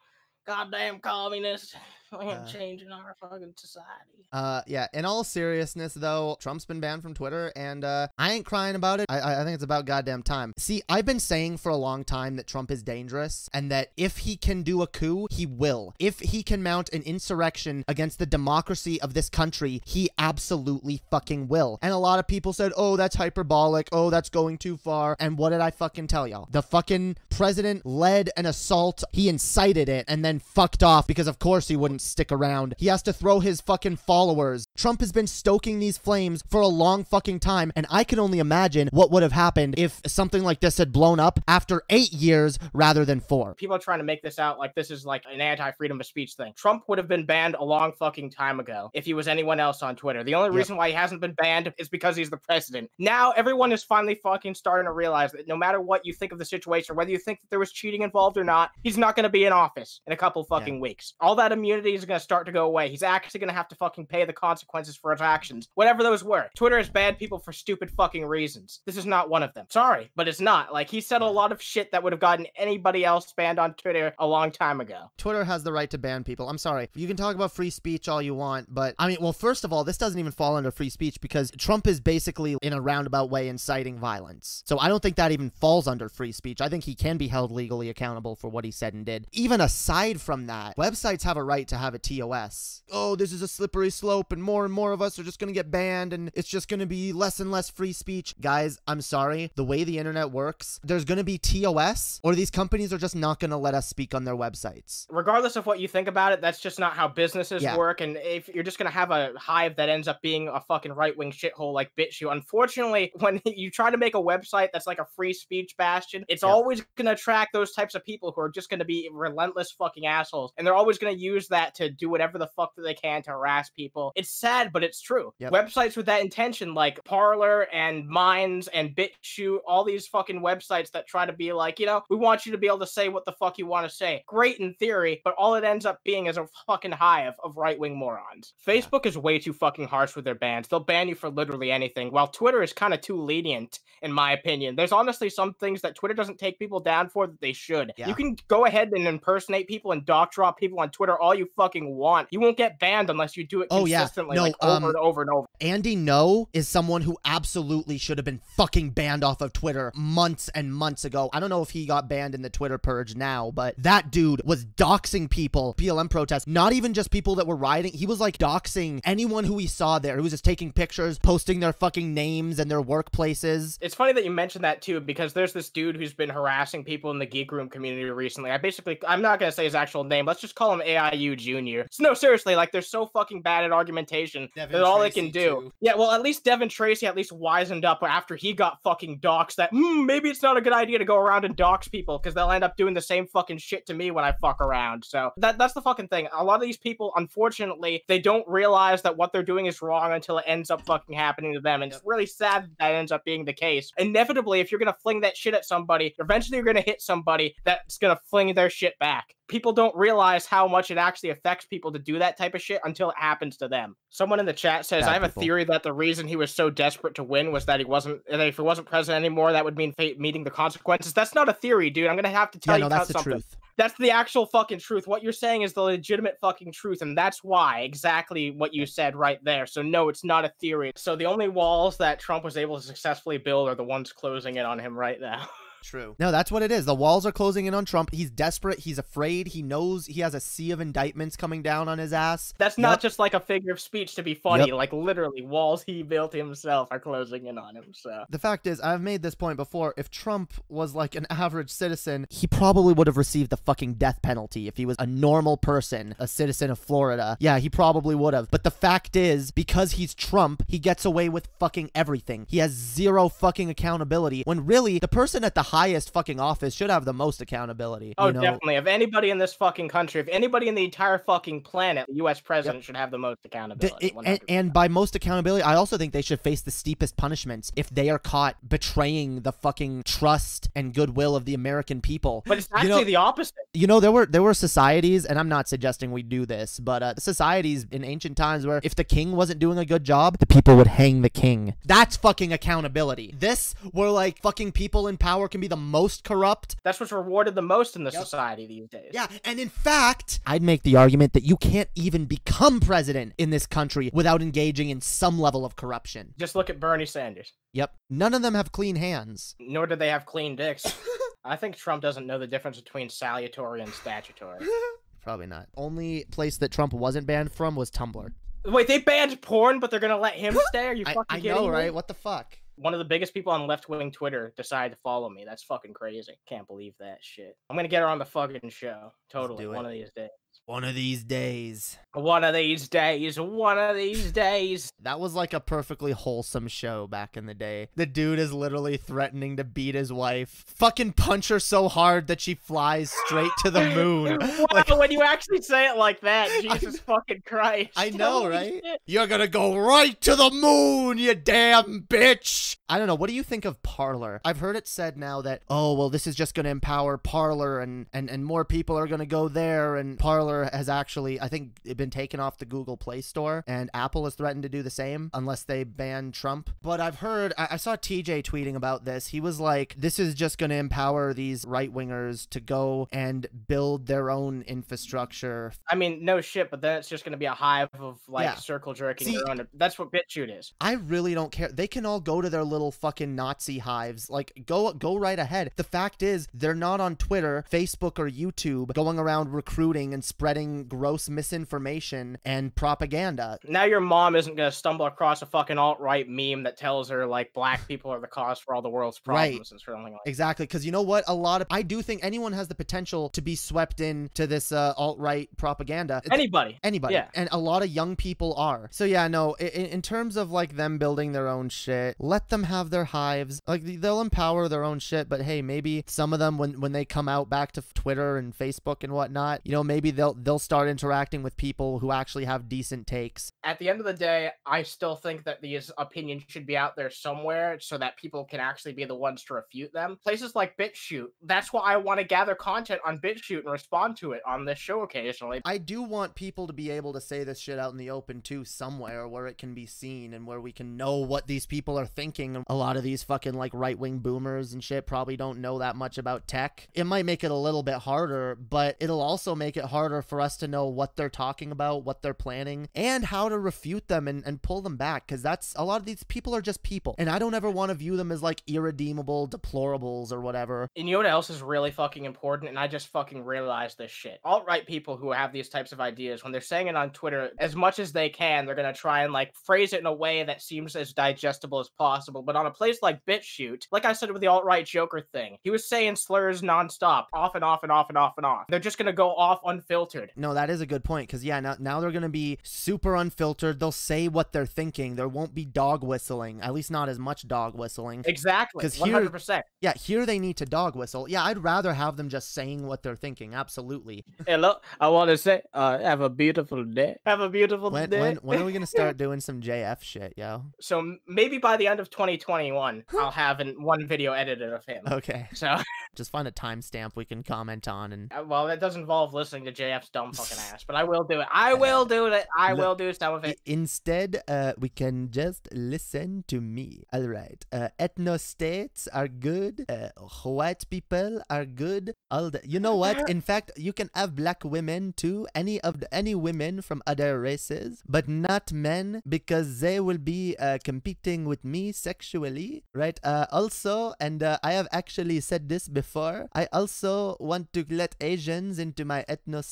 goddamn 0.47 1.01
communist, 1.01 1.75
fucking 2.11 2.29
Uh, 2.29 2.47
changing 2.47 2.91
our 2.93 3.15
fucking 3.21 3.53
society." 3.57 4.27
Uh, 4.33 4.63
yeah. 4.67 4.87
In 4.93 5.05
all 5.05 5.25
seriousness, 5.25 5.95
though, 5.95 6.37
Trump's 6.41 6.65
been 6.67 6.81
banned 6.81 7.03
from 7.03 7.15
Twitter, 7.15 7.53
and 7.57 7.85
uh, 7.85 8.09
I 8.19 8.33
ain't 8.33 8.45
crying 8.45 8.77
about 8.77 9.01
it. 9.01 9.07
I, 9.09 9.21
I 9.21 9.41
I 9.41 9.45
think 9.45 9.55
it's 9.55 9.65
about 9.65 9.87
goddamn 9.87 10.23
time. 10.23 10.53
See, 10.59 10.83
I've 10.89 11.07
been 11.07 11.21
saying 11.21 11.59
for 11.59 11.71
a 11.71 11.77
long 11.77 12.05
time 12.05 12.37
that 12.37 12.47
Trump 12.47 12.71
is 12.71 12.83
dangerous, 12.83 13.49
and 13.55 13.71
that 13.71 13.89
if 13.97 14.19
he 14.19 14.37
can 14.37 14.63
do 14.63 14.83
a 14.83 14.87
coup, 14.87 15.29
he 15.31 15.47
will. 15.47 15.95
If 15.99 16.21
he 16.21 16.43
can 16.43 16.63
mount 16.63 16.91
an 16.93 17.03
insurrection 17.03 17.85
against 17.89 18.19
the 18.19 18.27
democracy 18.27 19.01
of 19.01 19.15
this 19.15 19.29
country, 19.31 19.81
he 19.87 20.11
absolutely 20.19 21.01
fucking 21.11 21.49
will. 21.49 21.79
And 21.83 21.93
a 21.93 21.99
lot 21.99 22.19
of 22.19 22.27
people 22.27 22.53
said, 22.53 22.73
"Oh, 22.77 22.97
that's 22.97 23.17
hyperbolic. 23.17 23.89
Oh, 23.93 24.11
that's 24.11 24.29
going 24.29 24.59
too 24.59 24.77
far." 24.77 25.17
And 25.19 25.39
what 25.39 25.51
did 25.51 25.61
I 25.61 25.71
fucking 25.71 26.07
tell 26.09 26.27
y'all? 26.29 26.49
The 26.51 26.63
fucking 26.63 27.17
president 27.31 27.87
led 27.87 28.31
an 28.37 28.47
assault. 28.47 29.05
He 29.13 29.29
incited 29.29 29.89
it, 29.89 30.05
and 30.09 30.25
then 30.25 30.39
fucked 30.39 30.83
off 30.83 31.07
because, 31.07 31.27
of 31.27 31.39
course, 31.39 31.69
he 31.69 31.77
wouldn't 31.77 31.98
stick 32.01 32.33
around. 32.33 32.75
He 32.79 32.87
has 32.87 33.03
to 33.05 33.13
throw 33.13 33.41
his 33.41 33.61
fucking 33.61 33.97
followers. 33.97 34.67
Trump 34.77 35.01
has 35.01 35.13
been 35.13 35.27
stoking 35.27 35.79
these 35.79 35.99
flames 35.99 36.43
for 36.49 36.61
a 36.61 36.67
long 36.67 37.05
fucking 37.05 37.41
time, 37.41 37.73
and 37.77 37.87
I 37.91 38.05
can 38.05 38.19
only 38.19 38.39
imagine 38.39 38.89
what 38.93 39.11
would 39.11 39.23
have 39.23 39.33
happened 39.33 39.75
if 39.79 40.01
something 40.07 40.43
like 40.43 40.61
this 40.61 40.79
had 40.79 40.93
blown 40.93 41.21
up 41.21 41.41
after 41.49 41.83
eight 41.91 42.13
years 42.13 42.59
rather 42.73 43.05
than 43.05 43.21
four. 43.21 43.55
People 43.55 43.77
are 43.77 43.81
trying 43.81 43.99
to 43.99 44.05
make 44.05 44.23
this 44.23 44.39
out 44.39 44.59
like 44.59 44.75
this 44.75 44.91
is 44.91 45.05
like 45.07 45.25
an 45.33 45.41
anti-freedom 45.41 46.01
of 46.01 46.07
speech 46.07 46.35
thing. 46.35 46.53
Trump 46.57 46.85
would 46.89 46.99
have 46.99 47.09
been 47.09 47.25
banned 47.27 47.55
a 47.55 47.65
long 47.65 47.93
fucking 47.93 48.31
time 48.31 48.61
ago 48.61 48.91
if 48.95 49.05
he 49.05 49.15
was 49.15 49.29
anyone 49.29 49.61
else 49.61 49.83
on 49.83 49.97
Twitter. 49.97 50.23
The 50.25 50.35
only 50.35 50.49
Yep. 50.49 50.57
reason 50.57 50.77
why 50.77 50.89
he 50.89 50.95
hasn't 50.95 51.21
been 51.21 51.33
banned 51.35 51.73
is 51.79 51.89
because 51.89 52.17
he's 52.17 52.31
the 52.31 52.37
president. 52.37 52.91
Now 52.99 53.33
everyone 53.33 53.73
is 53.73 53.85
finally 53.85 54.15
fucking 54.17 54.55
starting 54.55 54.87
to 54.87 54.93
realize 54.93 55.33
that 55.33 55.47
no 55.49 55.57
matter 55.57 55.81
what 55.81 56.05
you 56.05 56.13
think 56.13 56.33
of 56.33 56.39
the 56.39 56.45
situation, 56.45 56.97
whether 56.97 57.11
you 57.11 57.19
think 57.19 57.41
that 57.41 57.51
there 57.51 57.59
was 57.59 57.73
cheating 57.73 58.03
involved 58.03 58.37
or 58.37 58.45
not, 58.45 58.71
he's 58.83 58.99
not 58.99 59.17
going 59.17 59.25
to 59.25 59.29
be 59.31 59.45
in 59.45 59.53
office 59.53 60.01
in 60.07 60.13
a 60.13 60.17
couple 60.17 60.43
fucking 60.45 60.81
weeks. 60.81 61.15
All 61.21 61.35
that 61.37 61.53
immunity 61.53 61.88
is 61.95 62.05
going 62.05 62.19
to 62.19 62.25
start 62.25 62.47
to 62.47 62.53
go 62.53 62.67
away. 62.67 62.89
He's 62.89 63.03
actually 63.03 63.41
going 63.41 63.49
to 63.49 63.55
have 63.55 63.69
to 63.69 63.75
fucking 63.77 64.07
pay 64.07 64.25
the 64.25 64.33
consequences 64.33 64.97
for 64.97 65.13
his 65.13 65.21
actions, 65.21 65.69
whatever 65.75 66.03
those 66.03 66.25
were. 66.25 66.51
Twitter 66.55 66.79
is 66.79 66.89
bad 66.89 67.19
people 67.19 67.39
for 67.39 67.53
stupid 67.53 67.91
fucking 67.91 68.27
reasons. 68.27 68.81
This 68.87 68.97
is 68.97 69.07
not 69.07 69.31
one 69.31 69.43
of 69.43 69.55
them. 69.55 69.67
Sorry, 69.69 70.11
but 70.17 70.29
it's 70.29 70.41
not. 70.41 70.73
Like 70.73 70.91
he 70.91 71.01
said 71.01 71.23
a 71.23 71.27
lot 71.27 71.53
of 71.53 71.63
shit 71.63 71.93
that 71.93 72.03
would 72.03 72.13
have 72.13 72.21
gotten 72.21 72.47
anybody 72.57 73.05
else 73.05 73.33
banned 73.33 73.59
on 73.59 73.75
Twitter 73.75 74.15
a 74.19 74.27
long 74.27 74.51
time 74.51 74.81
ago. 74.81 75.11
Twitter 75.17 75.45
has 75.45 75.65
the 75.65 75.73
right 75.73 75.91
to 75.91 75.99
ban 75.99 76.25
people. 76.25 76.49
I'm 76.49 76.59
sorry. 76.59 76.89
You 76.95 77.07
can 77.07 77.17
talk 77.17 77.35
about 77.35 77.53
free 77.53 77.71
speech 77.71 78.09
all 78.09 78.23
you 78.23 78.35
want, 78.35 78.73
but 78.73 78.95
I 78.99 79.09
mean, 79.09 79.19
well, 79.21 79.33
first 79.33 79.65
of 79.65 79.73
all, 79.73 79.85
this 79.85 79.99
doesn't 79.99 80.19
even 80.19 80.33
fall 80.33 80.57
under 80.57 80.71
free 80.71 80.91
speech 80.91 81.21
because 81.21 81.51
Trump 81.59 81.87
is 81.87 82.01
basically, 82.01 82.57
in 82.63 82.73
a 82.73 82.81
roundabout 82.81 83.31
way, 83.31 83.49
inciting 83.49 83.99
violence. 83.99 84.63
So 84.67 84.79
I 84.79 84.89
don't 84.89 85.03
think 85.03 85.17
that 85.17 85.33
even 85.33 85.51
falls 85.51 85.89
under 85.89 86.09
free 86.09 86.33
speech. 86.33 86.61
I 86.61 86.69
think 86.69 86.85
he 86.85 86.95
can 86.95 87.17
be 87.17 87.29
held 87.29 87.51
legally 87.51 87.89
accountable 87.89 88.37
for 88.37 88.49
what 88.49 88.65
he 88.65 88.71
said 88.71 88.95
and 88.95 89.05
did. 89.07 89.27
Even 89.33 89.61
aside 89.61 90.21
from 90.21 90.47
that, 90.47 90.77
websites 90.77 91.23
have 91.23 91.37
a 91.37 91.43
right 91.43 91.67
to 91.69 91.77
have 91.79 91.95
a 91.95 91.99
TOS. 91.99 92.83
Oh, 92.91 93.17
this 93.17 93.33
is 93.33 93.43
a 93.43 93.49
slippery 93.49 93.91
slope, 93.91 94.33
and 94.33 94.43
more 94.43 94.65
and 94.65 94.73
more 94.73 94.93
of 94.93 95.01
us 95.03 95.19
are 95.19 95.23
just 95.23 95.39
going 95.39 95.49
to 95.49 95.55
get 95.55 95.71
banned, 95.71 96.13
and 96.13 96.31
it's 96.35 96.49
just 96.49 96.69
going 96.69 96.81
to 96.81 96.87
be 96.87 97.13
less 97.13 97.41
and 97.41 97.51
less 97.51 97.71
free 97.71 97.93
speech. 97.93 98.35
Guys, 98.41 98.79
I'm 98.87 99.01
sorry. 99.01 99.51
The 99.57 99.65
way 99.65 99.85
the 99.85 99.99
internet 99.99 100.31
works, 100.31 100.81
there's 100.83 101.05
going 101.05 101.19
to 101.19 101.25
be 101.25 101.39
TOS, 101.39 102.21
or 102.23 102.35
these 102.35 102.51
companies 102.51 102.93
are 102.93 102.99
just 102.99 103.17
not 103.17 103.41
going 103.41 103.51
to 103.51 103.57
let 103.57 103.75
us 103.75 103.89
speak 103.89 104.15
on 104.15 104.25
their 104.25 104.37
websites. 104.37 105.07
regardless 105.11 105.57
of 105.57 105.67
what 105.67 105.81
you 105.81 105.89
think 105.89 106.09
about 106.09 106.33
it, 106.33 106.41
that's 106.41 106.61
just 106.61 106.79
not 106.79 106.93
how 106.95 107.09
businesses 107.09 107.63
Yeah. 107.63 107.77
work. 107.77 108.01
And 108.01 108.17
if 108.19 108.49
you're 108.49 108.63
just 108.65 108.79
gonna 108.79 108.91
have 108.91 109.11
a 109.11 109.33
hive 109.39 109.77
that 109.77 109.89
ends 109.89 110.09
up 110.09 110.21
being 110.23 110.49
a 110.49 110.61
fucking 110.61 110.93
right 110.93 111.17
wing 111.17 111.33
shithole 111.33 111.73
like 111.73 111.95
BitChute, 111.97 112.31
unfortunately, 112.31 113.13
when 113.21 113.41
you 113.45 113.71
try 113.71 113.91
to 113.91 113.97
make 113.97 114.15
a 114.15 114.21
website 114.23 114.69
that's 114.73 114.87
like 114.87 114.99
a 114.99 115.07
free 115.17 115.33
speech 115.33 115.77
bastion, 115.77 116.25
it's 116.29 116.43
Yeah. 116.43 116.49
always 116.51 116.83
gonna 116.97 117.13
attract 117.13 117.53
those 117.53 117.73
types 117.73 117.95
of 117.95 118.05
people 118.05 118.33
who 118.33 118.41
are 118.41 118.49
just 118.51 118.71
gonna 118.71 118.85
be 118.85 119.09
relentless 119.13 119.71
fucking 119.73 120.07
assholes, 120.07 120.53
and 120.57 120.67
they're 120.67 120.75
always 120.75 120.99
gonna 120.99 121.13
use 121.13 121.49
that 121.49 121.68
that 121.69 121.75
to 121.77 121.91
do 121.91 122.09
whatever 122.09 122.39
the 122.39 122.47
fuck 122.47 122.75
that 122.77 122.83
they 122.83 122.95
can 122.95 123.23
to 123.23 123.31
harass 123.31 123.71
people. 123.71 124.13
It's 124.17 124.31
sad, 124.31 124.73
but 124.73 124.83
it's 124.83 125.01
true. 125.01 125.33
Yep. 125.39 125.53
Websites 125.53 125.97
with 125.97 126.07
that 126.07 126.23
intention, 126.23 126.75
like 126.75 127.03
Parler 127.05 127.63
and 127.73 128.07
Minds 128.07 128.69
and 128.69 128.95
BitChute, 128.97 129.59
all 129.67 129.85
these 129.85 130.07
fucking 130.07 130.41
websites 130.41 130.91
that 130.93 131.07
try 131.07 131.27
to 131.27 131.33
be 131.33 131.53
like, 131.53 131.79
you 131.79 131.87
know, 131.87 132.03
we 132.11 132.17
want 132.17 132.47
you 132.47 132.53
to 132.53 132.59
be 132.59 132.67
able 132.67 132.79
to 132.81 132.87
say 132.87 133.09
what 133.09 133.25
the 133.25 133.33
fuck 133.33 133.59
you 133.59 133.67
want 133.67 133.89
to 133.89 133.95
say. 133.95 134.23
Great 134.27 134.59
in 134.59 134.75
theory, 134.75 135.21
but 135.25 135.35
all 135.37 135.55
it 135.55 135.65
ends 135.65 135.87
up 135.87 135.99
being 136.05 136.27
is 136.27 136.37
a 136.37 136.47
fucking 136.67 136.93
hive 136.93 137.35
of 137.43 137.57
right 137.57 137.79
wing 137.79 137.97
morons. 137.97 138.55
Facebook 138.65 139.07
is 139.07 139.19
way 139.19 139.39
too 139.39 139.53
fucking 139.53 139.87
harsh 139.87 140.17
with 140.17 140.25
their 140.25 140.35
bans. 140.35 140.69
They'll 140.69 140.81
ban 140.81 141.09
you 141.09 141.15
for 141.15 141.29
literally 141.29 141.71
anything, 141.71 142.11
while 142.11 142.29
Twitter 142.29 142.63
is 142.63 142.73
kind 142.73 142.95
of 142.95 143.01
too 143.01 143.21
lenient, 143.21 143.81
in 144.03 144.13
my 144.13 144.33
opinion. 144.33 144.77
There's 144.77 144.93
honestly 144.93 145.31
some 145.31 145.55
things 145.55 145.81
that 145.83 145.95
Twitter 145.95 146.15
doesn't 146.15 146.39
take 146.39 146.59
people 146.59 146.81
down 146.81 147.09
for 147.09 147.27
that 147.27 147.41
they 147.41 147.53
should. 147.53 147.93
Yeah. 147.97 148.09
You 148.09 148.15
can 148.15 148.37
go 148.49 148.67
ahead 148.67 148.91
and 148.93 149.07
impersonate 149.07 149.69
people 149.69 149.93
and 149.93 150.05
doc 150.05 150.33
drop 150.33 150.59
people 150.59 150.81
on 150.81 150.91
Twitter 150.91 151.19
all 151.19 151.35
you 151.35 151.47
fucking 151.59 151.95
want. 151.95 152.29
You 152.31 152.41
won't 152.41 152.57
get 152.57 152.79
banned 152.79 153.11
unless 153.11 153.37
you 153.37 153.47
do 153.47 153.61
it 153.63 153.69
Oh, 153.71 153.85
yeah. 153.85 154.09
No, 154.17 154.25
like 154.25 154.55
over 154.63 154.73
um, 154.73 154.85
and 154.85 154.97
over 154.97 155.21
and 155.21 155.31
over. 155.31 155.47
Andy 155.61 155.97
No 155.97 156.49
is 156.53 156.69
someone 156.69 157.03
who 157.03 157.19
absolutely 157.25 157.99
should 157.99 158.17
have 158.17 158.25
been 158.25 158.41
fucking 158.57 158.91
banned 158.91 159.25
off 159.25 159.41
of 159.41 159.53
Twitter 159.53 159.93
months 159.95 160.49
and 160.55 160.73
months 160.73 161.05
ago. 161.05 161.29
I 161.33 161.41
don't 161.41 161.51
know 161.51 161.63
if 161.63 161.71
he 161.71 161.85
got 161.85 162.09
banned 162.09 162.35
in 162.35 162.43
the 162.43 162.51
Twitter 162.51 162.79
purge 162.79 163.15
now, 163.15 163.51
but 163.51 163.75
that 163.79 164.11
dude 164.11 164.41
was 164.45 164.65
doxing 164.65 165.29
people, 165.29 165.75
BLM 165.77 166.09
protests, 166.09 166.47
not 166.47 166.73
even 166.73 166.95
just 166.95 167.11
people 167.11 167.35
that 167.37 167.47
were 167.47 167.57
rioting. 167.57 167.93
He 167.93 168.07
was 168.07 168.21
like 168.21 168.39
doxing 168.39 169.01
anyone 169.05 169.45
who 169.45 169.59
he 169.59 169.67
saw 169.67 169.99
there. 169.99 170.17
He 170.17 170.23
was 170.23 170.33
just 170.33 170.45
taking 170.45 170.73
pictures, 170.73 171.19
posting 171.19 171.61
their 171.61 171.73
fucking 171.73 172.15
names 172.15 172.59
and 172.59 172.71
their 172.71 172.83
workplaces. 172.83 173.79
It's 173.81 173.95
funny 173.95 174.13
that 174.13 174.25
you 174.25 174.31
mentioned 174.31 174.65
that 174.65 174.83
too, 174.83 175.01
because 175.01 175.33
there's 175.33 175.53
this 175.53 175.71
dude 175.71 175.97
who's 175.97 176.13
been 176.13 176.31
harassing 176.31 176.85
people 176.85 177.11
in 177.11 177.19
the 177.19 177.27
geek 177.27 177.53
room 177.53 177.69
community 177.69 178.09
recently. 178.09 178.51
I 178.51 178.59
basically, 178.59 178.99
I'm 179.07 179.23
not 179.23 179.41
gonna 179.41 179.53
say 179.53 179.65
his 179.65 179.75
actual 179.75 180.05
name. 180.05 180.27
Let's 180.27 180.41
just 180.41 180.55
call 180.55 180.73
him 180.73 180.81
AIU 180.81 181.37
Junior. 181.39 181.87
So, 181.91 182.05
no, 182.05 182.15
seriously, 182.15 182.57
like 182.57 182.73
they're 182.73 182.83
so 182.83 183.07
fucking 183.07 183.43
bad 183.43 183.65
at 183.65 183.73
argumentation 183.73 184.49
Devin 184.55 184.73
that 184.73 184.85
all 184.85 184.99
they 184.99 185.11
can 185.11 185.31
do. 185.31 185.41
too. 185.41 185.73
Yeah, 185.81 185.95
well, 185.95 186.13
at 186.13 186.23
least 186.23 186.45
Devin 186.45 186.69
Tracy 186.69 187.07
at 187.07 187.17
least 187.17 187.31
wisened 187.31 187.85
up 187.85 188.03
after 188.03 188.37
he 188.37 188.53
got 188.53 188.83
fucking 188.83 189.21
doxxed. 189.21 189.57
That 189.57 189.71
hmm, 189.71 190.07
maybe 190.07 190.29
it's 190.29 190.43
not 190.43 190.57
a 190.57 190.61
good 190.61 190.73
idea 190.73 190.99
to 190.99 191.05
go 191.05 191.17
around 191.17 191.45
and 191.45 191.57
dox 191.57 191.89
people 191.89 192.19
because 192.19 192.35
they'll 192.35 192.51
end 192.51 192.65
up 192.65 192.77
doing 192.77 192.95
the 192.95 193.01
same 193.01 193.27
fucking 193.27 193.59
shit 193.59 193.87
to 193.87 193.95
me 193.95 194.11
when 194.11 194.25
I 194.25 194.33
fuck 194.41 194.61
around. 194.61 195.05
So 195.05 195.31
that 195.39 195.59
that's 195.59 195.75
the 195.75 195.83
fucking 195.83 196.09
thing. 196.09 196.29
A 196.33 196.45
lot 196.45 196.57
of 196.57 196.63
these 196.63 196.77
people, 196.77 197.13
unfortunately, 197.17 198.05
they 198.09 198.19
don't 198.19 198.47
realize 198.49 199.03
that 199.03 199.17
what 199.17 199.33
they're 199.33 199.43
doing 199.43 199.67
is 199.67 199.83
wrong 199.83 200.13
until 200.13 200.39
it 200.39 200.45
ends 200.47 200.71
up 200.71 200.85
fucking 200.85 201.15
happening 201.15 201.55
to 201.55 201.61
them. 201.61 201.83
And 201.83 201.93
it's 201.93 202.03
really 202.05 202.27
sad 202.27 202.65
that, 202.65 202.79
that 202.79 202.95
ends 202.95 203.13
up 203.13 203.25
being 203.25 203.45
the 203.45 203.53
case. 203.53 203.93
Inevitably, 203.99 204.61
if 204.61 204.71
you're 204.71 204.79
gonna 204.79 204.97
fling 205.03 205.21
that 205.21 205.37
shit 205.37 205.55
at 205.55 205.65
somebody, 205.65 206.15
eventually 206.19 206.57
you're 206.57 206.65
gonna 206.65 206.81
hit 206.81 207.01
somebody 207.01 207.55
that's 207.65 207.99
gonna 207.99 208.21
fling 208.31 208.55
their 208.55 208.71
shit 208.71 208.99
back. 208.99 209.35
People 209.49 209.73
don't 209.73 209.97
realize 209.97 210.45
how 210.47 210.69
much 210.69 210.91
it 210.91 210.99
actually 210.99 211.31
affects 211.31 211.65
people 211.67 211.91
to 211.93 211.99
do 211.99 212.19
that 212.19 212.37
type 212.37 212.55
of 212.55 212.61
shit 212.61 212.81
until 212.85 213.11
it 213.11 213.17
happens 213.19 213.57
to 213.57 213.67
them. 213.69 213.97
Someone 214.11 214.41
in 214.41 214.47
the 214.47 214.53
chat 214.53 214.85
says, 214.87 215.05
Bad 215.05 215.11
"I 215.11 215.13
have 215.15 215.23
people. 215.23 215.43
a 215.43 215.45
theory 215.45 215.65
that 215.65 215.83
the 215.83 215.93
reason 215.93 216.29
he 216.29 216.37
was 216.37 216.55
so 216.55 216.69
desperate 216.71 217.15
to 217.15 217.25
win 217.25 217.51
was 217.51 217.65
that 217.65 217.81
he 217.81 217.87
wasn't. 217.87 218.21
That 218.31 218.41
if 218.41 218.57
he 218.57 218.63
wasn't 218.63 218.89
president 218.89 219.25
anymore, 219.25 219.53
that 219.53 219.65
would 219.65 219.77
mean 219.77 219.93
fate 219.95 220.21
meeting 220.21 220.45
the 220.45 220.51
consequences." 220.51 221.13
That's 221.15 221.35
not 221.35 221.49
a 221.49 221.55
theory, 221.55 221.89
dude. 221.91 222.09
I'm 222.09 222.17
gonna 222.17 222.29
have 222.29 222.51
to 222.53 222.59
tell 222.61 222.75
Yeah, 222.75 222.85
you 222.85 222.91
no, 222.91 222.97
that's 222.97 223.09
the 223.09 223.15
something. 223.15 223.33
truth. 223.33 223.57
That's 223.79 223.97
the 223.99 224.11
actual 224.11 224.45
fucking 224.47 224.81
truth. 224.81 225.07
What 225.07 225.23
you're 225.23 225.33
saying 225.33 225.63
is 225.63 225.73
the 225.73 225.83
legitimate 225.83 226.37
fucking 226.41 226.73
truth, 226.73 227.01
and 227.01 227.17
that's 227.17 227.45
why 227.45 227.81
exactly 227.81 228.51
what 228.51 228.75
you 228.75 228.85
said 228.87 229.15
right 229.17 229.39
there. 229.45 229.67
So 229.67 229.83
no, 229.83 230.09
it's 230.09 230.25
not 230.25 230.45
a 230.45 230.53
theory. 230.61 230.93
So 230.97 231.15
the 231.17 231.27
only 231.27 231.49
walls 231.49 231.97
that 231.99 232.19
Trump 232.19 232.43
was 232.45 232.57
able 232.57 232.77
to 232.77 232.83
successfully 232.83 233.39
build 233.39 233.69
are 233.69 233.75
the 233.77 233.85
ones 233.85 234.13
closing 234.13 234.57
in 234.57 234.67
on 234.67 234.79
him 234.79 234.99
right 234.99 235.21
now. 235.21 235.49
True. 235.83 236.17
No, 236.19 236.31
that's 236.31 236.51
what 236.51 236.63
it 236.63 236.71
is. 236.73 236.85
The 236.85 236.95
walls 236.95 237.25
are 237.27 237.33
closing 237.33 237.67
in 237.67 237.75
on 237.75 237.85
Trump. 237.85 238.11
He's 238.13 238.31
desperate. 238.31 238.79
He's 238.81 238.99
afraid. 238.99 239.49
He 239.49 239.63
knows 239.63 240.07
he 240.07 240.21
has 240.21 240.35
a 240.35 240.41
sea 240.41 240.71
of 240.71 240.81
indictments 240.81 241.37
coming 241.37 241.63
down 241.63 241.89
on 241.89 241.99
his 241.99 242.13
ass. 242.13 242.53
That's 242.59 242.79
not 242.79 242.91
Yep. 242.93 243.01
just 243.01 243.19
like 243.19 243.35
a 243.35 243.41
figure 243.41 243.73
of 243.73 243.81
speech 243.81 244.15
to 244.17 244.23
be 244.23 244.35
funny. 244.35 244.67
Yep. 244.67 244.75
Like 244.75 244.93
literally, 244.93 245.43
walls 245.43 245.83
he 245.87 246.03
built 246.03 246.33
himself 246.33 246.89
are 246.91 246.99
closing 247.01 247.47
in 247.47 247.59
on 247.59 247.75
him. 247.77 247.93
So 247.95 248.25
The 248.31 248.39
fact 248.39 248.67
is, 248.67 248.81
I've 248.81 249.01
made 249.01 249.23
this 249.23 249.35
point 249.35 249.57
before. 249.57 249.95
If 249.97 250.11
Trump 250.11 250.53
was 250.69 250.95
like 250.95 251.15
an 251.15 251.27
average 251.31 251.71
citizen, 251.71 252.27
he 252.31 252.47
probably 252.47 252.93
would 252.95 253.07
have 253.07 253.17
received 253.17 253.51
the 253.51 253.57
fucking 253.57 253.95
death 253.95 254.21
penalty. 254.23 254.69
If 254.69 254.77
he 254.77 254.87
was 254.87 254.97
a 254.99 255.07
normal 255.07 255.57
person, 255.57 256.15
a 256.19 256.27
citizen 256.29 256.71
of 256.71 256.79
Florida, 256.79 257.37
yeah, 257.41 257.59
he 257.59 257.69
probably 257.71 258.15
would 258.15 258.35
have. 258.35 258.51
But 258.51 258.65
the 258.65 258.71
fact 258.71 259.17
is, 259.17 259.51
because 259.51 259.93
he's 259.93 260.15
Trump, 260.15 260.63
he 260.69 260.79
gets 260.79 261.05
away 261.05 261.29
with 261.29 261.49
fucking 261.59 261.91
everything. 261.95 262.47
He 262.49 262.59
has 262.59 262.73
zero 262.73 263.29
fucking 263.29 263.71
accountability. 263.71 264.43
When 264.45 264.67
really, 264.67 264.99
the 264.99 265.09
person 265.09 265.45
at 265.45 265.55
the 265.55 265.63
highest 265.71 266.13
fucking 266.13 266.41
office 266.41 266.75
should 266.75 266.91
have 266.91 267.05
the 267.05 267.13
most 267.13 267.41
accountability. 267.41 268.15
Oh, 268.19 268.29
you 268.29 268.33
know? 268.35 268.41
definitely. 268.41 268.77
If 268.77 268.87
anybody 268.87 269.31
in 269.31 269.39
this 269.39 269.55
fucking 269.55 269.89
country, 269.89 270.21
if 270.21 270.29
anybody 270.29 270.69
in 270.69 270.75
the 270.75 270.85
entire 270.85 271.19
fucking 271.19 271.63
planet, 271.63 272.07
the 272.09 272.17
U.S. 272.17 272.41
president 272.41 272.85
should 272.85 272.97
have 272.97 273.11
the 273.11 273.19
most 273.19 273.39
The- 273.43 273.49
accountability. 273.49 274.07
it- 274.09 274.15
and, 274.25 274.41
and 274.49 274.73
by 274.73 274.89
most 274.89 275.15
accountability, 275.15 275.63
I 275.63 275.75
also 275.75 275.97
think 275.99 276.13
they 276.13 276.23
should 276.23 276.41
face 276.41 276.61
the 276.63 276.71
steepest 276.71 277.17
punishments 277.17 277.71
if 277.77 277.89
they 277.91 278.11
are 278.11 278.19
caught 278.19 278.57
betraying 278.69 279.43
the 279.43 279.53
fucking 279.53 280.03
trust 280.05 280.69
and 280.75 280.95
goodwill 280.95 281.37
of 281.37 281.45
the 281.45 281.55
American 281.55 282.01
people. 282.01 282.43
but 282.47 282.59
it's 282.59 282.69
you 282.71 282.77
actually 282.77 282.91
know- 282.91 283.05
the 283.05 283.17
opposite. 283.17 283.55
You 283.75 283.87
know, 283.87 284.01
there 284.01 284.11
were 284.11 284.27
there 284.27 284.43
were 284.43 284.55
societies, 284.55 285.25
and 285.27 285.39
I'm 285.39 285.49
not 285.49 285.69
suggesting 285.69 286.11
we 286.11 286.23
do 286.23 286.47
this, 286.47 286.81
but 286.81 287.03
uh, 287.03 287.15
societies 287.19 287.87
in 287.91 288.03
ancient 288.03 288.37
times 288.37 288.67
where 288.67 288.81
if 288.83 288.95
the 288.95 289.05
king 289.05 289.33
wasn't 289.33 289.61
doing 289.61 289.79
a 289.79 289.85
good 289.85 290.05
job, 290.05 290.39
the 290.39 290.47
people 290.47 290.75
would 290.77 290.87
hang 290.87 291.23
the 291.23 291.29
king. 291.31 291.75
That's 291.85 292.17
fucking 292.17 292.53
accountability. 292.53 293.35
This, 293.39 293.75
where 293.93 294.11
like 294.11 294.41
fucking 294.41 294.73
people 294.73 295.07
in 295.07 295.17
power 295.19 295.49
can 295.59 295.61
be 295.61 295.69
the 295.69 295.77
most 295.77 296.25
corrupt. 296.25 296.77
That's 296.85 297.01
what's 297.01 297.13
rewarded 297.13 297.55
the 297.55 297.63
most 297.63 297.97
in 297.97 298.05
the 298.05 298.11
Yep. 298.13 298.23
society 298.23 298.67
these 298.67 298.89
days. 298.89 299.11
Yeah, 299.13 299.27
and 299.45 299.59
in 299.59 299.69
fact, 299.69 300.41
I'd 300.47 300.63
make 300.63 300.83
the 300.85 300.97
argument 300.97 301.33
that 301.33 301.43
you 301.43 301.57
can't 301.57 301.89
even 301.95 302.25
become 302.27 302.81
president 302.81 303.33
in 303.39 303.51
this 303.51 303.67
country 303.67 304.11
without 304.13 304.41
engaging 304.41 304.89
in 304.91 305.01
some 305.01 305.39
level 305.41 305.65
of 305.65 305.75
corruption. 305.77 306.35
Just 306.39 306.55
look 306.55 306.71
at 306.71 306.79
Bernie 306.81 307.07
Sanders. 307.07 307.53
Yep, 307.73 307.95
none 308.09 308.35
of 308.35 308.43
them 308.43 308.55
have 308.55 308.71
clean 308.73 308.97
hands. 308.97 309.57
Nor 309.61 309.87
do 309.89 309.97
they 309.97 310.09
have 310.09 310.25
clean 310.27 310.55
dicks. 310.57 310.87
I 311.45 311.57
think 311.57 311.77
Trump 311.77 312.03
doesn't 312.03 312.27
know 312.27 312.39
the 312.39 312.47
difference 312.47 312.81
between 312.81 313.09
salutary 313.09 313.81
and 313.83 313.93
statutory. 313.93 314.65
Probably 315.23 315.47
not. 315.47 315.67
Only 315.77 316.25
place 316.31 316.59
that 316.59 316.71
Trump 316.71 316.93
wasn't 316.93 317.27
banned 317.27 317.53
from 317.53 317.75
was 317.75 317.91
Tumblr. 317.91 318.31
Wait, 318.65 318.87
they 318.87 318.99
banned 318.99 319.41
porn, 319.43 319.79
but 319.81 319.91
they're 319.91 320.01
gonna 320.01 320.19
let 320.19 320.35
him 320.35 320.57
stay? 320.69 320.87
Are 320.87 320.95
you 320.95 321.05
I, 321.07 321.15
fucking 321.15 321.25
I 321.29 321.41
kidding 321.41 321.55
know, 321.57 321.65
me? 321.65 321.69
right? 321.71 321.95
What 321.95 322.09
the 322.09 322.15
fuck? 322.15 322.59
One 322.79 322.95
of 322.95 322.99
the 322.99 323.05
biggest 323.05 323.35
people 323.35 323.53
on 323.53 323.67
left 323.67 323.89
wing 323.89 324.13
Twitter 324.13 324.53
decided 324.57 324.95
to 324.95 325.01
follow 325.03 325.29
me. 325.29 325.45
That's 325.45 325.65
fucking 325.65 325.95
crazy. 325.95 326.39
Can't 326.47 326.67
believe 326.67 326.95
that 327.01 327.19
shit. 327.21 327.57
I'm 327.69 327.77
gonna 327.77 327.89
get 327.89 328.03
her 328.03 328.09
on 328.09 328.19
the 328.19 328.25
fucking 328.25 328.71
show. 328.71 329.13
Totally. 329.31 329.67
One 329.67 329.85
it. 329.85 329.89
of 329.89 329.93
these 329.93 330.13
days. 330.15 330.31
One 330.67 330.85
of 330.85 330.95
these 330.95 331.25
days. 331.25 331.97
One 332.13 332.45
of 332.45 332.53
these 332.55 332.89
days. 332.89 333.39
One 333.41 333.79
of 333.79 333.97
these 333.97 334.33
days. 334.33 334.91
That 335.03 335.19
was 335.21 335.35
like 335.35 335.55
a 335.55 335.61
perfectly 335.61 336.13
wholesome 336.13 336.69
show 336.69 337.07
back 337.07 337.37
in 337.37 337.47
the 337.47 337.55
day. 337.55 337.89
The 337.97 338.05
dude 338.07 338.39
is 338.39 338.53
literally 338.53 338.97
threatening 338.99 339.57
to 339.57 339.65
beat 339.65 339.95
his 339.95 340.13
wife. 340.13 340.65
Fucking 340.67 341.13
punch 341.13 341.49
her 341.49 341.59
so 341.61 341.89
hard 341.89 342.27
that 342.27 342.41
she 342.41 342.55
flies 342.55 343.11
straight 343.27 343.53
to 343.61 343.71
the 343.71 343.89
moon. 343.95 344.39
wow, 344.41 344.67
Like- 344.73 344.89
when 344.99 345.11
you 345.11 345.23
actually 345.23 345.63
say 345.63 345.87
it 345.89 345.97
like 345.97 346.21
that, 346.23 346.51
Jesus 346.63 346.99
fucking 347.01 347.43
Christ. 347.47 347.91
I 347.97 348.11
know, 348.11 348.41
Holy 348.41 348.49
right? 348.51 348.73
shit. 348.85 349.01
You're 349.07 349.27
gonna 349.27 349.49
go 349.49 349.77
right 349.77 350.21
to 350.23 350.35
the 350.35 350.51
moon, 350.51 351.19
you 351.19 351.35
damn 351.35 352.03
bitch. 352.03 352.77
I 352.91 352.99
don't 352.99 353.07
know. 353.07 353.15
What 353.15 353.29
do 353.29 353.37
you 353.37 353.43
think 353.43 353.65
of 353.65 353.83
Parler? 353.83 354.41
I've 354.45 354.61
heard 354.61 354.75
it 354.77 354.89
said 354.89 355.17
now 355.19 355.43
that 355.43 355.63
oh 355.69 355.93
well, 355.95 356.11
this 356.11 356.27
is 356.27 356.35
just 356.35 356.55
gonna 356.55 356.71
empower 356.71 357.17
Parler 357.19 357.81
and 357.81 358.07
and 358.13 358.29
and 358.31 358.45
more 358.45 358.65
people 358.65 358.99
are 358.99 359.07
gonna 359.07 359.27
go 359.27 359.49
there. 359.49 359.97
And 359.97 360.19
Parler 360.19 360.48
has 360.73 360.89
actually, 360.89 361.41
I 361.41 361.49
think, 361.49 361.81
been 361.97 362.11
taken 362.11 362.41
off 362.41 362.59
the 362.59 362.65
Google 362.67 362.97
Play 362.97 363.21
Store, 363.21 363.65
and 363.67 363.91
Apple 363.95 364.25
has 364.25 364.35
threatened 364.35 364.63
to 364.65 364.69
do 364.69 364.83
the 364.83 364.91
same 364.91 365.31
unless 365.35 365.63
they 365.63 365.85
ban 365.85 366.33
Trump. 366.33 366.71
But 366.83 367.01
I've 367.01 367.17
heard, 367.17 367.53
I, 367.59 367.69
I 367.73 367.77
saw 367.77 367.97
TJ 367.97 368.43
tweeting 368.43 368.75
about 368.75 369.05
this. 369.05 369.29
He 369.29 369.41
was 369.41 369.61
like, 369.61 369.95
this 369.97 370.19
is 370.19 370.35
just 370.35 370.59
gonna 370.59 370.75
empower 370.75 371.33
these 371.35 371.65
right 371.67 371.93
wingers 371.93 372.49
to 372.51 372.61
go 372.61 373.09
and 373.13 373.47
build 373.67 374.07
their 374.07 374.31
own 374.31 374.63
infrastructure 374.63 375.73
I 375.89 375.95
mean, 375.95 376.25
no 376.25 376.41
shit, 376.41 376.71
but 376.71 376.81
then 376.81 376.99
it's 376.99 377.09
just 377.09 377.25
gonna 377.25 377.37
be 377.37 377.47
a 377.47 377.53
hive 377.55 377.89
of 377.99 378.19
like 378.29 378.45
Yeah. 378.45 378.55
circle 378.57 378.95
jerking 378.95 379.29
See- 379.29 379.43
own. 379.49 379.67
That's 379.75 379.99
what 379.99 380.11
BitChute 380.13 380.57
is. 380.59 380.73
I 380.81 380.93
really 380.95 381.35
don't 381.35 381.51
care. 381.53 381.69
They 381.69 381.87
can 381.87 382.05
all 382.05 382.21
go 382.21 382.41
to 382.41 382.51
their 382.51 382.65
little 382.65 382.91
fucking 382.91 383.35
Nazi 383.35 383.79
hives. 383.79 384.29
Like 384.31 384.65
go 384.67 384.93
go 384.93 385.17
right 385.17 385.39
ahead. 385.39 385.73
The 385.77 385.85
fact 385.85 386.23
is 386.23 386.49
they're 386.53 386.75
not 386.75 387.01
on 387.01 387.17
Twitter, 387.17 387.65
Facebook 387.71 388.19
or 388.19 388.29
YouTube 388.29 388.93
going 388.95 389.19
around 389.19 389.53
recruiting 389.53 390.13
and 390.13 390.25
spreading 390.29 390.85
gross 390.85 391.29
misinformation 391.29 392.39
and 392.45 392.75
propaganda. 392.75 393.59
Now 393.67 393.85
your 393.85 394.01
mom 394.01 394.37
isn't 394.37 394.55
gonna 394.57 394.73
stumble 394.73 395.07
across 395.07 395.43
a 395.43 395.47
fucking 395.47 395.79
alt 395.79 396.01
right 396.01 396.29
meme 396.29 396.63
that 396.65 396.77
tells 396.77 397.09
her 397.11 397.27
like 397.27 397.53
black 397.53 397.87
people 397.89 398.11
are 398.11 398.21
the 398.21 398.27
cause 398.27 398.59
for 398.59 398.75
all 398.75 398.83
the 398.83 398.89
world's 398.89 399.21
Right. 399.27 399.49
problems 399.51 399.73
and 399.73 399.81
something 399.81 400.13
like. 400.13 400.23
Exactly, 400.27 400.65
because 400.67 400.87
you 400.87 400.93
know 400.93 401.03
what? 401.03 401.25
A 401.27 401.35
lot 401.35 401.61
of 401.61 401.67
I 401.71 401.83
do 401.83 402.03
think 402.03 402.21
anyone 402.23 402.53
has 402.53 402.69
the 402.69 402.75
potential 402.75 403.29
to 403.31 403.43
be 403.43 403.55
swept 403.57 404.01
into 404.01 404.47
this 404.47 404.73
uh, 404.73 404.95
alt 404.97 405.19
right 405.19 405.49
propaganda. 405.57 406.23
Anybody. 406.31 406.79
Anybody. 406.83 407.15
Yeah. 407.15 407.29
And 407.35 407.49
a 407.53 407.59
lot 407.59 407.83
of 407.83 407.89
young 407.89 408.17
people 408.17 408.55
are. 408.55 408.89
So 408.93 409.05
yeah, 409.05 409.27
no, 409.29 409.55
in, 409.55 409.87
in 409.87 410.03
terms 410.03 410.37
of 410.37 410.51
like 410.51 410.77
them 410.77 410.99
building 410.99 411.33
their 411.33 411.49
own 411.49 411.69
shit, 411.69 412.17
let 412.19 412.49
them 412.49 412.65
have 412.65 412.91
their 412.91 413.05
hives. 413.05 413.61
Like 413.67 413.83
they'll 413.85 414.21
empower 414.21 414.69
their 414.69 414.85
own 414.85 414.99
shit, 414.99 415.29
but 415.29 415.43
hey, 415.43 415.63
maybe 415.63 416.05
some 416.07 416.33
of 416.33 416.39
them 416.39 416.59
when 416.59 416.81
when 416.81 416.93
they 416.93 417.05
come 417.05 417.29
out 417.29 417.49
back 417.49 417.73
to 417.73 417.83
Twitter 417.95 418.37
and 418.37 418.57
Facebook 418.57 419.03
and 419.05 419.13
whatnot, 419.13 419.61
you 419.65 419.73
know, 419.73 419.83
maybe 419.85 420.11
they'll 420.19 420.35
they'll 420.35 420.59
start 420.59 420.89
interacting 420.89 421.43
with 421.43 421.57
people 421.57 422.01
who 422.01 422.11
actually 422.11 422.45
have 422.45 422.69
decent 422.69 423.07
takes. 423.07 423.53
At 423.63 423.79
the 423.79 423.89
end 423.89 424.01
of 424.01 424.07
the 424.07 424.13
day, 424.13 424.51
I 424.67 424.83
still 424.83 425.15
think 425.15 425.45
that 425.45 425.63
these 425.63 425.91
opinions 425.97 426.43
should 426.49 426.67
be 426.67 426.77
out 426.77 426.97
there 426.97 427.11
somewhere 427.11 427.79
so 427.81 427.97
that 427.99 428.17
people 428.17 428.45
can 428.45 428.59
actually 428.59 428.95
be 428.95 429.05
the 429.05 429.15
ones 429.15 429.45
to 429.45 429.55
refute 429.55 429.93
them. 429.93 430.19
Places 430.23 430.57
like 430.57 430.77
BitChute, 430.77 431.29
that's 431.43 431.73
why 431.73 431.83
I 431.83 431.97
want 431.97 432.19
to 432.19 432.25
gather 432.25 432.57
content 432.57 433.01
on 433.07 433.19
BitChute 433.19 433.61
and 433.61 433.71
respond 433.71 434.17
to 434.19 434.33
it 434.33 434.43
on 434.47 434.65
this 434.65 434.79
show 434.79 435.03
occasionally. 435.03 435.61
I 435.65 435.79
do 435.79 436.03
want 436.03 436.35
people 436.35 436.67
to 436.67 436.73
be 436.73 436.91
able 436.91 437.13
to 437.13 437.21
say 437.21 437.45
this 437.45 437.61
shit 437.61 437.79
out 437.79 437.93
in 437.93 437.99
the 437.99 438.11
open 438.11 438.43
too, 438.43 438.65
somewhere 438.65 439.29
where 439.29 439.47
it 439.47 439.57
can 439.57 439.73
be 439.75 439.87
seen 439.87 440.35
and 440.35 440.47
where 440.47 440.61
we 440.61 440.73
can 440.73 440.97
know 440.97 441.19
what 441.19 441.47
these 441.47 441.67
people 441.67 441.99
are 441.99 442.07
thinking. 442.07 442.65
A 442.67 442.75
lot 442.75 442.97
of 442.97 443.05
these 443.05 443.23
fucking 443.23 443.55
like 443.55 443.73
right 443.73 443.99
wing 443.99 444.19
boomers 444.19 444.73
and 444.73 444.83
shit 444.83 445.07
probably 445.07 445.37
don't 445.37 445.61
know 445.61 445.79
that 445.79 445.95
much 445.95 446.19
about 446.19 446.49
tech. 446.49 446.89
It 446.93 447.05
might 447.05 447.25
make 447.25 447.45
it 447.45 447.53
a 447.53 447.55
little 447.55 447.85
bit 447.85 447.97
harder, 447.97 448.57
but 448.57 448.97
it'll 448.99 449.21
also 449.21 449.55
make 449.55 449.77
it 449.77 449.85
harder 449.85 450.08
for 450.23 450.41
us 450.41 450.57
to 450.59 450.69
know 450.69 450.87
what 450.87 451.17
they're 451.17 451.29
talking 451.29 451.71
about, 451.71 452.05
what 452.05 452.23
they're 452.23 452.35
planning, 452.35 452.89
and 452.95 453.25
how 453.25 453.49
to 453.49 453.59
refute 453.59 454.09
them 454.09 454.29
and, 454.29 454.45
and 454.45 454.63
pull 454.63 454.81
them 454.81 454.97
back. 454.97 455.27
Cause 455.29 455.43
that's 455.43 455.75
a 455.77 455.85
lot 455.85 456.01
of 456.01 456.07
these 456.07 456.23
people 456.25 456.55
are 456.55 456.63
just 456.63 456.83
people. 456.83 457.15
And 457.19 457.29
I 457.29 457.39
don't 457.39 457.55
ever 457.55 457.71
want 457.71 457.91
to 457.91 457.95
view 457.95 458.17
them 458.17 458.33
as 458.33 458.43
like 458.43 458.63
irredeemable 458.67 459.49
deplorables 459.49 460.33
or 460.33 460.41
whatever. 460.41 460.89
And 460.97 461.09
you 461.09 461.13
know 461.13 461.19
what 461.19 461.27
else 461.27 461.51
is 461.51 461.63
really 461.63 461.91
fucking 461.91 462.25
important? 462.25 462.71
And 462.71 462.79
I 462.79 462.89
just 462.89 463.09
fucking 463.09 463.45
realized 463.45 463.99
this 463.99 464.11
shit. 464.11 464.41
Alt 464.45 464.65
right 464.67 464.87
people 464.87 465.17
who 465.17 465.33
have 465.33 465.53
these 465.53 465.69
types 465.69 465.93
of 465.93 466.01
ideas, 466.01 466.43
when 466.43 466.53
they're 466.53 466.61
saying 466.61 466.89
it 466.89 466.97
on 466.97 467.11
Twitter, 467.11 467.51
as 467.59 467.77
much 467.77 467.99
as 467.99 468.13
they 468.13 468.29
can, 468.29 468.67
they're 468.67 468.75
gonna 468.75 468.93
try 468.93 469.23
and 469.23 469.33
like 469.33 469.55
phrase 469.65 469.93
it 469.93 470.01
in 470.01 470.07
a 470.07 470.13
way 470.13 470.43
that 470.45 470.63
seems 470.63 470.97
as 470.97 471.13
digestible 471.13 471.79
as 471.81 471.89
possible. 471.89 472.43
But 472.43 472.57
on 472.57 472.67
a 472.67 472.71
place 472.71 472.99
like 473.03 473.25
BitChute, 473.27 473.87
like 473.93 474.05
I 474.05 474.13
said 474.13 474.31
with 474.31 474.41
the 474.41 474.47
alt 474.47 474.65
right 474.65 474.85
Joker 474.85 475.21
thing, 475.21 475.59
he 475.63 475.71
was 475.71 475.89
saying 475.89 476.17
slurs 476.17 476.63
nonstop, 476.63 477.27
off 477.33 477.55
and 477.55 477.65
off 477.65 477.83
and 477.83 477.93
off 477.93 478.09
and 478.09 478.19
off 478.19 478.35
and 478.37 478.47
off. 478.47 478.67
They're 478.69 478.79
just 478.79 478.99
gonna 478.99 479.13
go 479.13 479.35
off 479.35 479.61
unfiltered. 479.65 479.98
No, 480.37 480.55
that 480.55 480.71
is 480.71 480.81
a 480.81 480.87
good 480.87 481.05
point. 481.05 481.29
Cause 481.29 481.45
yeah, 481.45 481.61
now 481.61 481.77
now 481.79 482.01
they're 482.01 482.11
gonna 482.11 482.29
be 482.29 482.59
super 482.63 483.17
unfiltered. 483.17 483.81
They'll 483.81 483.93
say 483.93 484.29
what 484.29 484.53
they're 484.53 484.67
thinking. 484.67 485.17
There 485.17 485.29
won't 485.29 485.55
be 485.55 485.65
dog 485.65 486.03
whistling. 486.05 486.61
At 486.61 486.73
least 486.75 486.91
not 486.91 487.09
as 487.09 487.19
much 487.19 487.47
dog 487.49 487.77
whistling. 487.77 488.23
Exactly. 488.27 488.81
Because 488.81 488.95
here- 488.95 489.13
hundred 489.13 489.33
percent. 489.33 489.65
Yeah, 489.81 489.95
here 489.95 490.27
they 490.27 490.39
need 490.39 490.57
to 490.59 490.67
dog 490.67 490.97
whistle. 490.97 491.29
Yeah, 491.29 491.45
I'd 491.45 491.59
rather 491.63 491.95
have 491.95 492.17
them 492.17 492.29
just 492.29 492.53
saying 492.53 492.87
what 492.87 493.03
they're 493.03 493.17
thinking. 493.17 493.55
Absolutely. 493.55 494.25
Hello, 494.47 494.75
I 495.01 495.09
want 495.09 495.31
to 495.31 495.37
say, 495.37 495.63
uh, 495.73 495.99
have 495.99 496.21
a 496.21 496.29
beautiful 496.31 496.85
day. 496.85 497.17
Have 497.27 497.41
a 497.41 497.49
beautiful 497.49 497.91
When 497.91 498.11
day. 498.11 498.21
when 498.21 498.37
when 498.37 498.63
are 498.63 498.65
we 498.65 498.73
gonna 498.73 498.87
start 498.87 499.17
doing 499.25 499.41
some 499.41 499.61
JF 499.61 500.03
shit, 500.03 500.35
yo? 500.37 500.65
So 500.81 501.17
maybe 501.27 501.59
by 501.59 501.77
the 501.77 501.87
end 501.87 502.01
of 502.01 502.11
2021, 502.11 503.05
I'll 503.19 503.31
have 503.31 503.61
an, 503.61 503.83
one 503.83 504.07
video 504.07 504.33
edited 504.33 504.73
of 504.73 504.85
him. 504.85 505.03
Okay. 505.11 505.49
So, 505.55 505.77
Just 506.15 506.31
find 506.31 506.49
a 506.49 506.53
timestamp 506.53 507.13
we 507.15 507.25
can 507.25 507.43
comment 507.43 507.87
on 507.89 508.13
and 508.13 508.33
uh, 508.33 508.43
well, 508.47 508.67
that 508.67 508.81
does 508.81 508.97
involve 508.97 509.35
listening 509.35 509.65
to 509.67 509.73
JF's 509.89 510.11
dumb 510.11 510.33
fucking 510.33 510.59
ass, 510.73 510.85
but 510.85 510.97
I 510.97 511.05
will 511.05 511.25
do 511.25 511.41
it. 511.41 511.49
I 511.53 511.75
will 511.75 512.05
do 512.05 512.27
it. 512.27 512.47
I 512.57 512.73
Look, 512.73 512.79
will 512.81 512.95
do 512.95 513.13
some 513.13 513.35
of 513.35 513.45
it. 513.45 513.59
instead 513.65 514.43
uh 514.49 514.73
we 514.79 514.89
can 514.89 515.31
just 515.31 515.69
listen 515.73 516.45
to 516.49 516.61
me. 516.61 517.05
Alright. 517.15 517.65
Uh 517.73 517.89
ethnostates 517.99 519.09
are 519.13 519.29
good. 519.29 519.85
Uh 519.89 520.09
white 520.45 520.89
people 520.91 521.41
are 521.51 521.65
good. 521.65 522.15
All 522.31 522.51
the 522.51 522.61
you 522.65 522.81
know 522.81 522.97
what? 522.97 523.17
In 523.35 523.41
fact, 523.41 523.73
you 523.77 523.93
can 523.93 524.11
have 524.15 524.35
black 524.37 524.65
women 524.65 525.15
too. 525.17 525.47
Any 525.55 525.81
of 525.81 526.01
the 526.01 526.13
any 526.15 526.35
women 526.35 526.83
from 526.83 527.03
other 527.07 527.41
races, 527.41 528.03
but 528.09 528.29
not 528.29 528.73
men 528.73 529.23
because 529.29 529.81
they 529.81 530.01
will 530.01 530.19
be 530.19 530.57
uh, 530.59 530.79
competing 530.85 531.45
with 531.47 531.65
me 531.65 531.93
sexually, 531.93 532.85
right? 532.95 533.19
Uh 533.23 533.47
also, 533.51 534.15
and 534.21 534.43
uh, 534.43 534.59
I 534.63 534.73
have 534.73 534.89
actually 534.93 535.41
said 535.41 535.69
this 535.69 535.89
before. 535.89 536.49
I 536.55 536.69
also 536.73 537.37
want 537.41 537.73
to 537.73 537.85
let 537.89 538.15
Asians 538.21 538.79
into 538.79 539.05
my 539.05 539.25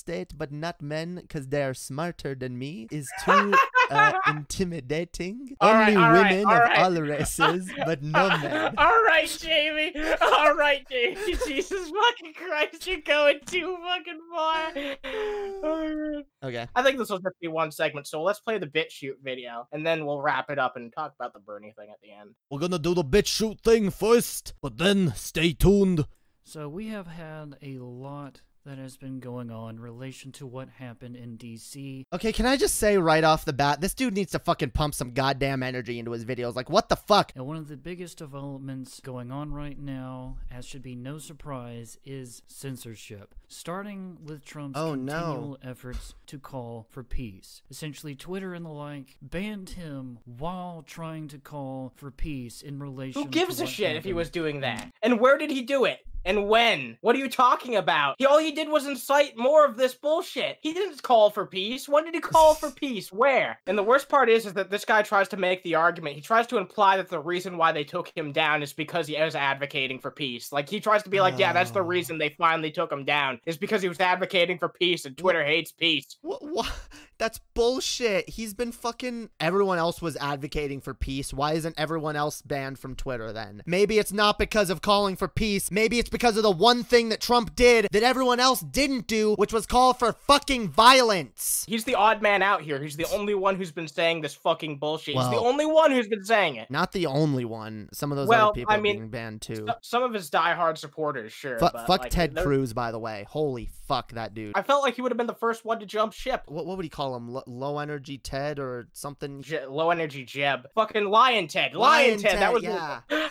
ethnostate, 0.06 0.36
but 0.36 0.52
not 0.52 0.82
men 0.82 1.16
because 1.16 1.48
they 1.48 1.62
are 1.62 1.74
smarter 1.74 2.34
than 2.34 2.58
me. 2.58 2.88
Is 2.90 3.08
too 3.24 3.54
uh, 3.90 4.12
intimidating. 4.26 5.56
All 5.60 5.72
right, 5.72 5.88
Only 5.88 6.02
all 6.02 6.12
right, 6.12 6.30
women 6.30 6.46
all 6.46 6.52
of 6.52 6.60
right. 6.60 6.78
all 6.78 6.92
races, 7.02 7.70
but 7.84 8.02
no 8.02 8.28
men. 8.42 8.74
All 8.78 9.02
right, 9.04 9.28
Jamie. 9.40 9.92
All 10.20 10.54
right, 10.54 10.86
Jamie. 10.90 11.16
Jesus 11.46 11.90
fucking 11.90 12.34
Christ, 12.34 12.86
you're 12.86 13.00
going 13.00 13.40
too 13.46 13.76
fucking 13.82 14.20
far. 14.32 16.22
Okay. 16.42 16.66
I 16.76 16.82
think 16.82 16.98
this 16.98 17.10
will 17.10 17.18
just 17.18 17.38
be 17.40 17.48
one 17.48 17.72
segment, 17.72 18.06
so 18.06 18.22
let's 18.22 18.38
play 18.40 18.58
the 18.58 18.66
BitChute 18.66 19.20
video, 19.22 19.66
and 19.72 19.84
then 19.84 20.06
we'll 20.06 20.20
wrap 20.20 20.48
it 20.50 20.58
up 20.58 20.76
and 20.76 20.92
talk 20.92 21.12
about 21.18 21.32
the 21.32 21.40
Bernie 21.40 21.74
thing 21.76 21.88
at 21.90 22.00
the 22.02 22.12
end. 22.12 22.34
We're 22.50 22.60
gonna 22.60 22.78
do 22.78 22.94
the 22.94 23.02
bitch 23.02 23.26
shoot 23.26 23.60
thing 23.62 23.90
first, 23.90 24.54
but 24.62 24.78
then 24.78 25.12
stay 25.16 25.52
tuned. 25.52 26.06
So 26.44 26.68
we 26.68 26.88
have 26.88 27.08
had 27.08 27.56
a 27.60 27.78
lot 27.78 28.42
that 28.66 28.78
has 28.78 28.96
been 28.96 29.20
going 29.20 29.50
on 29.50 29.76
in 29.76 29.80
relation 29.80 30.32
to 30.32 30.46
what 30.46 30.68
happened 30.68 31.16
in 31.16 31.38
DC. 31.38 32.02
Okay, 32.12 32.32
can 32.32 32.46
I 32.46 32.56
just 32.56 32.74
say 32.76 32.98
right 32.98 33.24
off 33.24 33.44
the 33.44 33.52
bat, 33.52 33.80
this 33.80 33.94
dude 33.94 34.14
needs 34.14 34.32
to 34.32 34.38
fucking 34.38 34.70
pump 34.70 34.94
some 34.94 35.12
goddamn 35.12 35.62
energy 35.62 35.98
into 35.98 36.10
his 36.10 36.24
videos. 36.24 36.54
Like, 36.54 36.68
what 36.68 36.88
the 36.88 36.96
fuck? 36.96 37.32
And 37.34 37.46
one 37.46 37.56
of 37.56 37.68
the 37.68 37.76
biggest 37.76 38.18
developments 38.18 39.00
going 39.00 39.30
on 39.30 39.52
right 39.52 39.78
now, 39.78 40.38
as 40.50 40.66
should 40.66 40.82
be 40.82 40.94
no 40.96 41.18
surprise, 41.18 41.98
is 42.04 42.42
censorship. 42.46 43.34
Starting 43.48 44.18
with 44.24 44.44
Trump's 44.44 44.76
Oh, 44.78 44.94
no. 44.96 45.12
continual 45.12 45.58
efforts 45.62 46.14
to 46.26 46.38
call 46.38 46.86
for 46.90 47.04
peace. 47.04 47.62
Essentially, 47.70 48.16
Twitter 48.16 48.52
and 48.54 48.64
the 48.66 48.70
like 48.70 49.16
banned 49.22 49.70
him 49.70 50.18
while 50.24 50.82
trying 50.82 51.28
to 51.28 51.38
call 51.38 51.92
for 51.94 52.10
peace 52.10 52.60
in 52.62 52.80
relation 52.80 53.22
to. 53.22 53.26
Who 53.26 53.30
gives 53.30 53.56
to 53.56 53.62
a 53.62 53.64
what 53.66 53.72
shit 53.72 53.96
if 53.96 54.02
he 54.04 54.12
was 54.12 54.30
doing 54.30 54.60
that? 54.60 54.90
And 55.02 55.20
where 55.20 55.38
did 55.38 55.50
he 55.50 55.62
do 55.62 55.84
it? 55.84 56.00
And 56.26 56.48
when? 56.48 56.98
What 57.00 57.14
are 57.16 57.20
you 57.20 57.30
talking 57.30 57.76
about? 57.76 58.16
He 58.18 58.26
all 58.26 58.38
he 58.38 58.50
did 58.52 58.68
was 58.68 58.86
incite 58.86 59.36
more 59.38 59.64
of 59.64 59.76
this 59.76 59.94
bullshit. 59.94 60.58
He 60.60 60.72
didn't 60.74 61.02
call 61.02 61.30
for 61.30 61.46
peace. 61.46 61.88
When 61.88 62.04
did 62.04 62.14
he 62.14 62.20
call 62.20 62.54
for 62.54 62.70
peace? 62.72 63.12
Where? 63.12 63.58
And 63.66 63.78
the 63.78 63.82
worst 63.82 64.08
part 64.08 64.28
is, 64.28 64.44
is 64.44 64.52
that 64.54 64.70
this 64.70 64.84
guy 64.84 65.02
tries 65.02 65.28
to 65.28 65.36
make 65.36 65.62
the 65.62 65.76
argument. 65.76 66.16
He 66.16 66.20
tries 66.20 66.46
to 66.48 66.58
imply 66.58 66.96
that 66.96 67.08
the 67.08 67.20
reason 67.20 67.56
why 67.56 67.70
they 67.72 67.84
took 67.84 68.10
him 68.16 68.32
down 68.32 68.62
is 68.62 68.72
because 68.72 69.06
he 69.06 69.18
was 69.18 69.34
advocating 69.36 70.00
for 70.00 70.10
peace. 70.10 70.52
Like 70.52 70.68
he 70.68 70.80
tries 70.80 71.02
to 71.04 71.08
be 71.10 71.20
like, 71.20 71.38
yeah, 71.38 71.52
that's 71.52 71.70
the 71.70 71.80
Oh. 71.80 71.84
reason 71.84 72.18
they 72.18 72.30
finally 72.36 72.72
took 72.72 72.90
him 72.90 73.04
down 73.04 73.40
is 73.46 73.56
because 73.56 73.80
he 73.80 73.88
was 73.88 74.00
advocating 74.00 74.58
for 74.58 74.68
peace, 74.68 75.04
and 75.04 75.16
Twitter 75.16 75.44
hates 75.44 75.70
peace. 75.70 76.16
What, 76.22 76.42
what? 76.42 76.72
That's 77.18 77.40
bullshit. 77.54 78.28
He's 78.28 78.52
been 78.52 78.72
fucking. 78.72 79.30
Everyone 79.40 79.78
else 79.78 80.02
was 80.02 80.16
advocating 80.16 80.82
for 80.82 80.92
peace. 80.92 81.32
Why 81.32 81.54
isn't 81.54 81.74
everyone 81.78 82.14
else 82.14 82.42
banned 82.42 82.78
from 82.78 82.94
Twitter 82.94 83.32
then? 83.32 83.62
Maybe 83.64 83.98
it's 83.98 84.12
not 84.12 84.38
because 84.38 84.68
of 84.68 84.82
calling 84.82 85.16
for 85.16 85.26
peace. 85.26 85.70
Maybe 85.70 85.98
it's 85.98 86.10
because 86.16 86.38
of 86.38 86.42
the 86.42 86.50
one 86.50 86.82
thing 86.82 87.10
that 87.10 87.20
Trump 87.20 87.54
did 87.54 87.88
that 87.92 88.02
everyone 88.02 88.40
else 88.40 88.60
didn't 88.60 89.06
do, 89.06 89.34
which 89.34 89.52
was 89.52 89.66
call 89.66 89.92
for 89.92 90.12
fucking 90.12 90.66
violence. 90.70 91.66
He's 91.68 91.84
the 91.84 91.94
odd 91.94 92.22
man 92.22 92.40
out 92.40 92.62
here. 92.62 92.82
He's 92.82 92.96
the 92.96 93.04
only 93.12 93.34
one 93.34 93.56
who's 93.56 93.70
been 93.70 93.86
saying 93.86 94.22
this 94.22 94.34
fucking 94.34 94.78
bullshit. 94.78 95.14
He's 95.14 95.28
the 95.28 95.36
only 95.36 95.66
one 95.66 95.90
who's 95.90 96.08
been 96.08 96.24
saying 96.24 96.56
it. 96.56 96.70
Not 96.70 96.92
the 96.92 97.04
only 97.04 97.44
one. 97.44 97.90
Some 97.92 98.12
of 98.12 98.16
those 98.16 98.28
Well, 98.28 98.46
other 98.48 98.54
people 98.54 98.72
I 98.72 98.78
are 98.78 98.80
mean, 98.80 98.96
being 98.96 99.08
banned 99.10 99.42
too. 99.42 99.56
So- 99.66 99.74
Some 99.82 100.02
of 100.04 100.14
his 100.14 100.30
diehard 100.30 100.78
supporters, 100.78 101.32
sure. 101.34 101.58
But, 101.58 101.72
fuck 101.86 102.00
like, 102.00 102.10
Ted 102.10 102.34
Cruz, 102.34 102.72
by 102.72 102.92
the 102.92 102.98
way. 102.98 103.26
Holy 103.28 103.68
fuck 103.86 104.12
that 104.12 104.32
dude. 104.32 104.52
I 104.56 104.62
felt 104.62 104.82
like 104.82 104.94
he 104.94 105.02
would 105.02 105.12
have 105.12 105.18
been 105.18 105.26
the 105.26 105.34
first 105.34 105.66
one 105.66 105.80
to 105.80 105.86
jump 105.86 106.14
ship. 106.14 106.44
what, 106.46 106.64
what 106.64 106.78
would 106.78 106.84
he 106.84 106.88
call 106.90 107.14
him? 107.14 107.28
Lo- 107.28 107.44
low 107.46 107.78
energy 107.78 108.16
Ted 108.16 108.58
or 108.58 108.88
something? 108.94 109.42
Je- 109.42 109.66
low 109.66 109.90
energy 109.90 110.24
Jeb. 110.24 110.66
Fucking 110.74 111.04
Lion 111.10 111.46
Ted. 111.46 111.74
Lion, 111.74 112.08
Lion 112.08 112.18
Ted. 112.20 112.30
Ted, 112.32 112.40
That 112.40 112.52
was 112.54 112.62
yeah. 112.62 113.00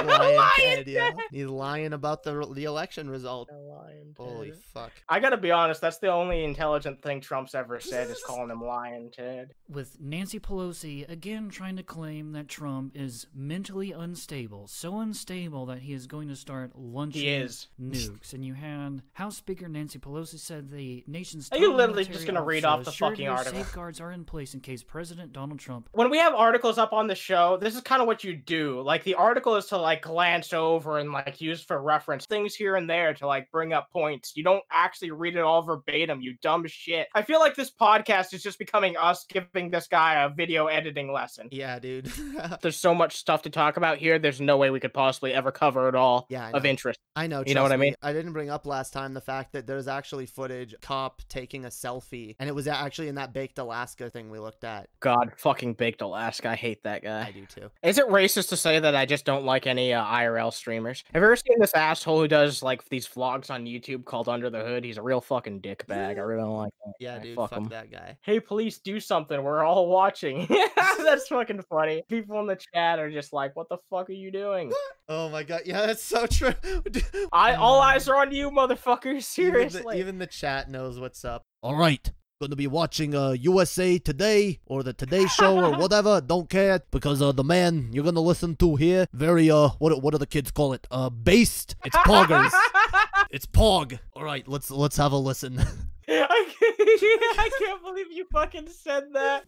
Lion, 0.06 0.36
Lion 0.36 0.50
Ted, 0.56 0.88
yeah. 0.88 1.10
He's 1.30 1.46
lying 1.46 1.92
about 1.92 2.22
the 2.22 2.46
the 2.54 2.64
election 2.64 3.08
result. 3.10 3.50
Lion 3.52 4.14
Holy 4.16 4.50
Ted. 4.50 4.58
fuck. 4.72 4.92
I 5.08 5.20
gotta 5.20 5.36
be 5.36 5.50
honest, 5.50 5.80
that's 5.80 5.98
the 5.98 6.08
only 6.08 6.44
intelligent 6.44 7.02
thing 7.02 7.20
Trump's 7.20 7.54
ever 7.54 7.80
said 7.80 8.10
is 8.10 8.22
calling 8.26 8.50
him 8.50 8.62
Lion 8.62 9.10
Ted. 9.12 9.54
with 9.68 10.00
Nancy 10.00 10.38
Pelosi 10.38 11.08
again 11.08 11.48
trying 11.48 11.76
to 11.76 11.82
claim 11.82 12.32
that 12.32 12.48
Trump 12.48 12.92
is 12.94 13.26
mentally 13.34 13.92
unstable, 13.92 14.66
so 14.66 15.00
unstable 15.00 15.66
that 15.66 15.80
he 15.80 15.92
is 15.92 16.06
going 16.06 16.28
to 16.28 16.36
start 16.36 16.72
launching 16.74 17.26
is. 17.26 17.68
nukes. 17.80 18.32
And 18.32 18.44
you 18.44 18.54
had 18.54 19.02
House 19.12 19.36
Speaker 19.36 19.68
Nancy 19.68 19.98
Pelosi 19.98 20.38
said 20.38 20.70
the 20.70 21.04
nation's 21.06 21.48
Are 21.52 21.58
you 21.58 21.74
literally 21.74 22.04
just 22.04 22.26
gonna 22.26 22.42
read 22.42 22.64
off 22.64 22.84
the 22.84 22.90
assured 22.90 23.12
fucking 23.12 23.26
her 23.26 23.32
article? 23.32 23.62
Safeguards 23.62 24.00
are 24.00 24.12
in 24.12 24.24
place 24.24 24.54
in 24.54 24.60
case 24.60 24.82
President 24.82 25.32
Donald 25.32 25.58
Trump 25.58 25.88
When 25.92 26.10
we 26.10 26.18
have 26.18 26.34
articles 26.34 26.78
up 26.78 26.92
on 26.92 27.06
the 27.06 27.14
show, 27.14 27.56
this 27.56 27.74
is 27.74 27.80
kind 27.80 28.00
of 28.00 28.06
what 28.06 28.24
you 28.24 28.34
do. 28.34 28.80
Like 28.82 29.04
the 29.04 29.14
article 29.14 29.56
is 29.56 29.66
to 29.66 29.78
like 29.78 29.89
glance 29.96 30.52
over 30.52 30.98
and 30.98 31.12
like 31.12 31.40
use 31.40 31.62
for 31.62 31.80
reference 31.82 32.26
things 32.26 32.54
here 32.54 32.76
and 32.76 32.88
there 32.88 33.14
to 33.14 33.26
like 33.26 33.50
bring 33.50 33.72
up 33.72 33.90
points. 33.90 34.32
You 34.36 34.44
don't 34.44 34.64
actually 34.70 35.10
read 35.10 35.36
it 35.36 35.40
all 35.40 35.62
verbatim, 35.62 36.20
you 36.20 36.36
dumb 36.42 36.66
shit. 36.66 37.08
I 37.14 37.22
feel 37.22 37.40
like 37.40 37.54
this 37.54 37.70
podcast 37.70 38.34
is 38.34 38.42
just 38.42 38.58
becoming 38.58 38.96
us 38.96 39.24
giving 39.28 39.70
this 39.70 39.86
guy 39.86 40.22
a 40.22 40.28
video 40.28 40.66
editing 40.66 41.12
lesson. 41.12 41.48
Yeah, 41.50 41.78
dude. 41.78 42.06
There's 42.62 42.76
so 42.76 42.94
much 42.94 43.16
stuff 43.16 43.42
to 43.42 43.50
talk 43.50 43.76
about 43.76 43.98
here. 43.98 44.18
There's 44.18 44.40
no 44.40 44.56
way 44.56 44.70
we 44.70 44.80
could 44.80 44.94
possibly 44.94 45.32
ever 45.32 45.52
cover 45.52 45.88
it 45.88 45.94
all 45.94 46.26
yeah, 46.28 46.50
of 46.52 46.64
interest. 46.64 46.98
I 47.16 47.26
know. 47.26 47.42
You 47.46 47.54
know 47.54 47.62
what 47.62 47.68
trust 47.68 47.78
I 47.78 47.82
mean? 47.82 47.94
I 48.02 48.12
didn't 48.12 48.32
bring 48.32 48.50
up 48.50 48.66
last 48.66 48.92
time 48.92 49.14
the 49.14 49.20
fact 49.20 49.52
that 49.52 49.66
there's 49.66 49.88
actually 49.88 50.26
footage 50.26 50.74
cop 50.80 51.22
taking 51.28 51.64
a 51.64 51.68
selfie, 51.68 52.36
and 52.38 52.48
it 52.48 52.54
was 52.54 52.66
actually 52.66 53.08
in 53.08 53.16
that 53.16 53.32
baked 53.32 53.58
Alaska 53.58 54.10
thing 54.10 54.30
we 54.30 54.38
looked 54.38 54.64
at. 54.64 54.88
God, 55.00 55.32
fucking 55.36 55.74
baked 55.74 56.02
Alaska. 56.02 56.50
I 56.50 56.56
hate 56.56 56.82
that 56.84 57.02
guy. 57.02 57.26
I 57.26 57.32
do 57.32 57.46
too. 57.46 57.70
Is 57.82 57.98
it 57.98 58.06
racist 58.08 58.50
to 58.50 58.56
say 58.56 58.78
that 58.78 58.94
I 58.94 59.06
just 59.06 59.24
don't 59.24 59.44
like 59.44 59.66
any 59.66 59.79
uh, 59.92 60.04
IRL 60.04 60.52
streamers? 60.52 61.02
Have 61.12 61.20
you 61.22 61.26
ever 61.26 61.36
seen 61.36 61.58
this 61.58 61.74
asshole 61.74 62.20
who 62.20 62.28
does 62.28 62.62
like 62.62 62.84
these 62.88 63.08
vlogs 63.08 63.50
on 63.50 63.64
YouTube? 63.64 63.80
YouTube 63.80 64.04
called 64.04 64.28
Under 64.28 64.50
the 64.50 64.60
Hood. 64.62 64.84
He's 64.84 64.98
a 64.98 65.02
real 65.02 65.20
fucking 65.22 65.60
dickbag. 65.62 66.18
I 66.18 66.20
really 66.20 66.42
don't 66.42 66.56
like 66.56 66.72
that. 66.84 66.92
Yeah, 67.00 67.16
guy. 67.16 67.22
dude, 67.22 67.36
Fuck 67.36 67.50
fuck 67.50 67.58
him. 67.60 67.68
that 67.70 67.90
guy. 67.90 68.18
Hey, 68.20 68.38
police, 68.40 68.78
do 68.78 69.00
something. 69.00 69.42
We're 69.42 69.64
all 69.64 69.88
watching. 69.88 70.46
That's 70.98 71.26
fucking 71.28 71.62
funny. 71.62 72.02
People 72.08 72.40
in 72.40 72.46
the 72.46 72.58
chat 72.74 72.98
are 72.98 73.10
just 73.10 73.32
like, 73.32 73.56
"What 73.56 73.68
the 73.70 73.78
fuck 73.88 74.10
are 74.10 74.12
you 74.12 74.30
doing?" 74.30 74.70
Oh 75.12 75.28
my 75.28 75.42
god, 75.42 75.62
yeah, 75.66 75.86
that's 75.86 76.04
so 76.04 76.24
true. 76.28 76.52
I 77.32 77.54
all 77.54 77.80
eyes 77.80 78.08
are 78.08 78.14
on 78.14 78.30
you, 78.32 78.48
motherfucker. 78.50 79.06
Even 79.06 79.16
the- 79.16 79.20
Seriously. 79.22 79.98
even 79.98 80.18
the 80.18 80.26
chat 80.28 80.70
knows 80.70 81.00
what's 81.00 81.24
up. 81.24 81.42
All 81.64 81.74
right. 81.74 82.12
Gonna 82.40 82.56
be 82.56 82.66
watching 82.66 83.14
uh, 83.14 83.32
USA 83.32 83.98
Today 83.98 84.60
or 84.64 84.82
the 84.82 84.94
Today 84.94 85.26
Show 85.26 85.62
or 85.62 85.76
whatever. 85.78 86.22
Don't 86.22 86.48
care 86.48 86.80
because 86.90 87.20
uh, 87.20 87.32
the 87.32 87.44
man 87.44 87.90
you're 87.92 88.02
gonna 88.02 88.22
listen 88.22 88.56
to 88.56 88.76
here, 88.76 89.06
very 89.12 89.50
uh, 89.50 89.68
what 89.78 90.02
what 90.02 90.12
do 90.12 90.16
the 90.18 90.26
kids 90.26 90.50
call 90.50 90.72
it? 90.72 90.86
Uh, 90.90 91.10
based. 91.10 91.76
It's 91.84 91.94
poggers. 91.96 92.50
it's 93.30 93.44
pog. 93.44 93.98
All 94.14 94.24
right, 94.24 94.48
let's 94.48 94.70
let's 94.70 94.96
have 94.96 95.12
a 95.12 95.18
listen. 95.18 95.58
I 96.08 96.46
can't, 96.58 97.38
I 97.38 97.50
can't 97.58 97.82
believe 97.82 98.10
you 98.10 98.24
fucking 98.32 98.68
said 98.68 99.12
that. 99.12 99.44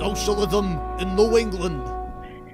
Socialism 0.00 0.80
in 0.98 1.14
New 1.14 1.38
England. 1.38 2.01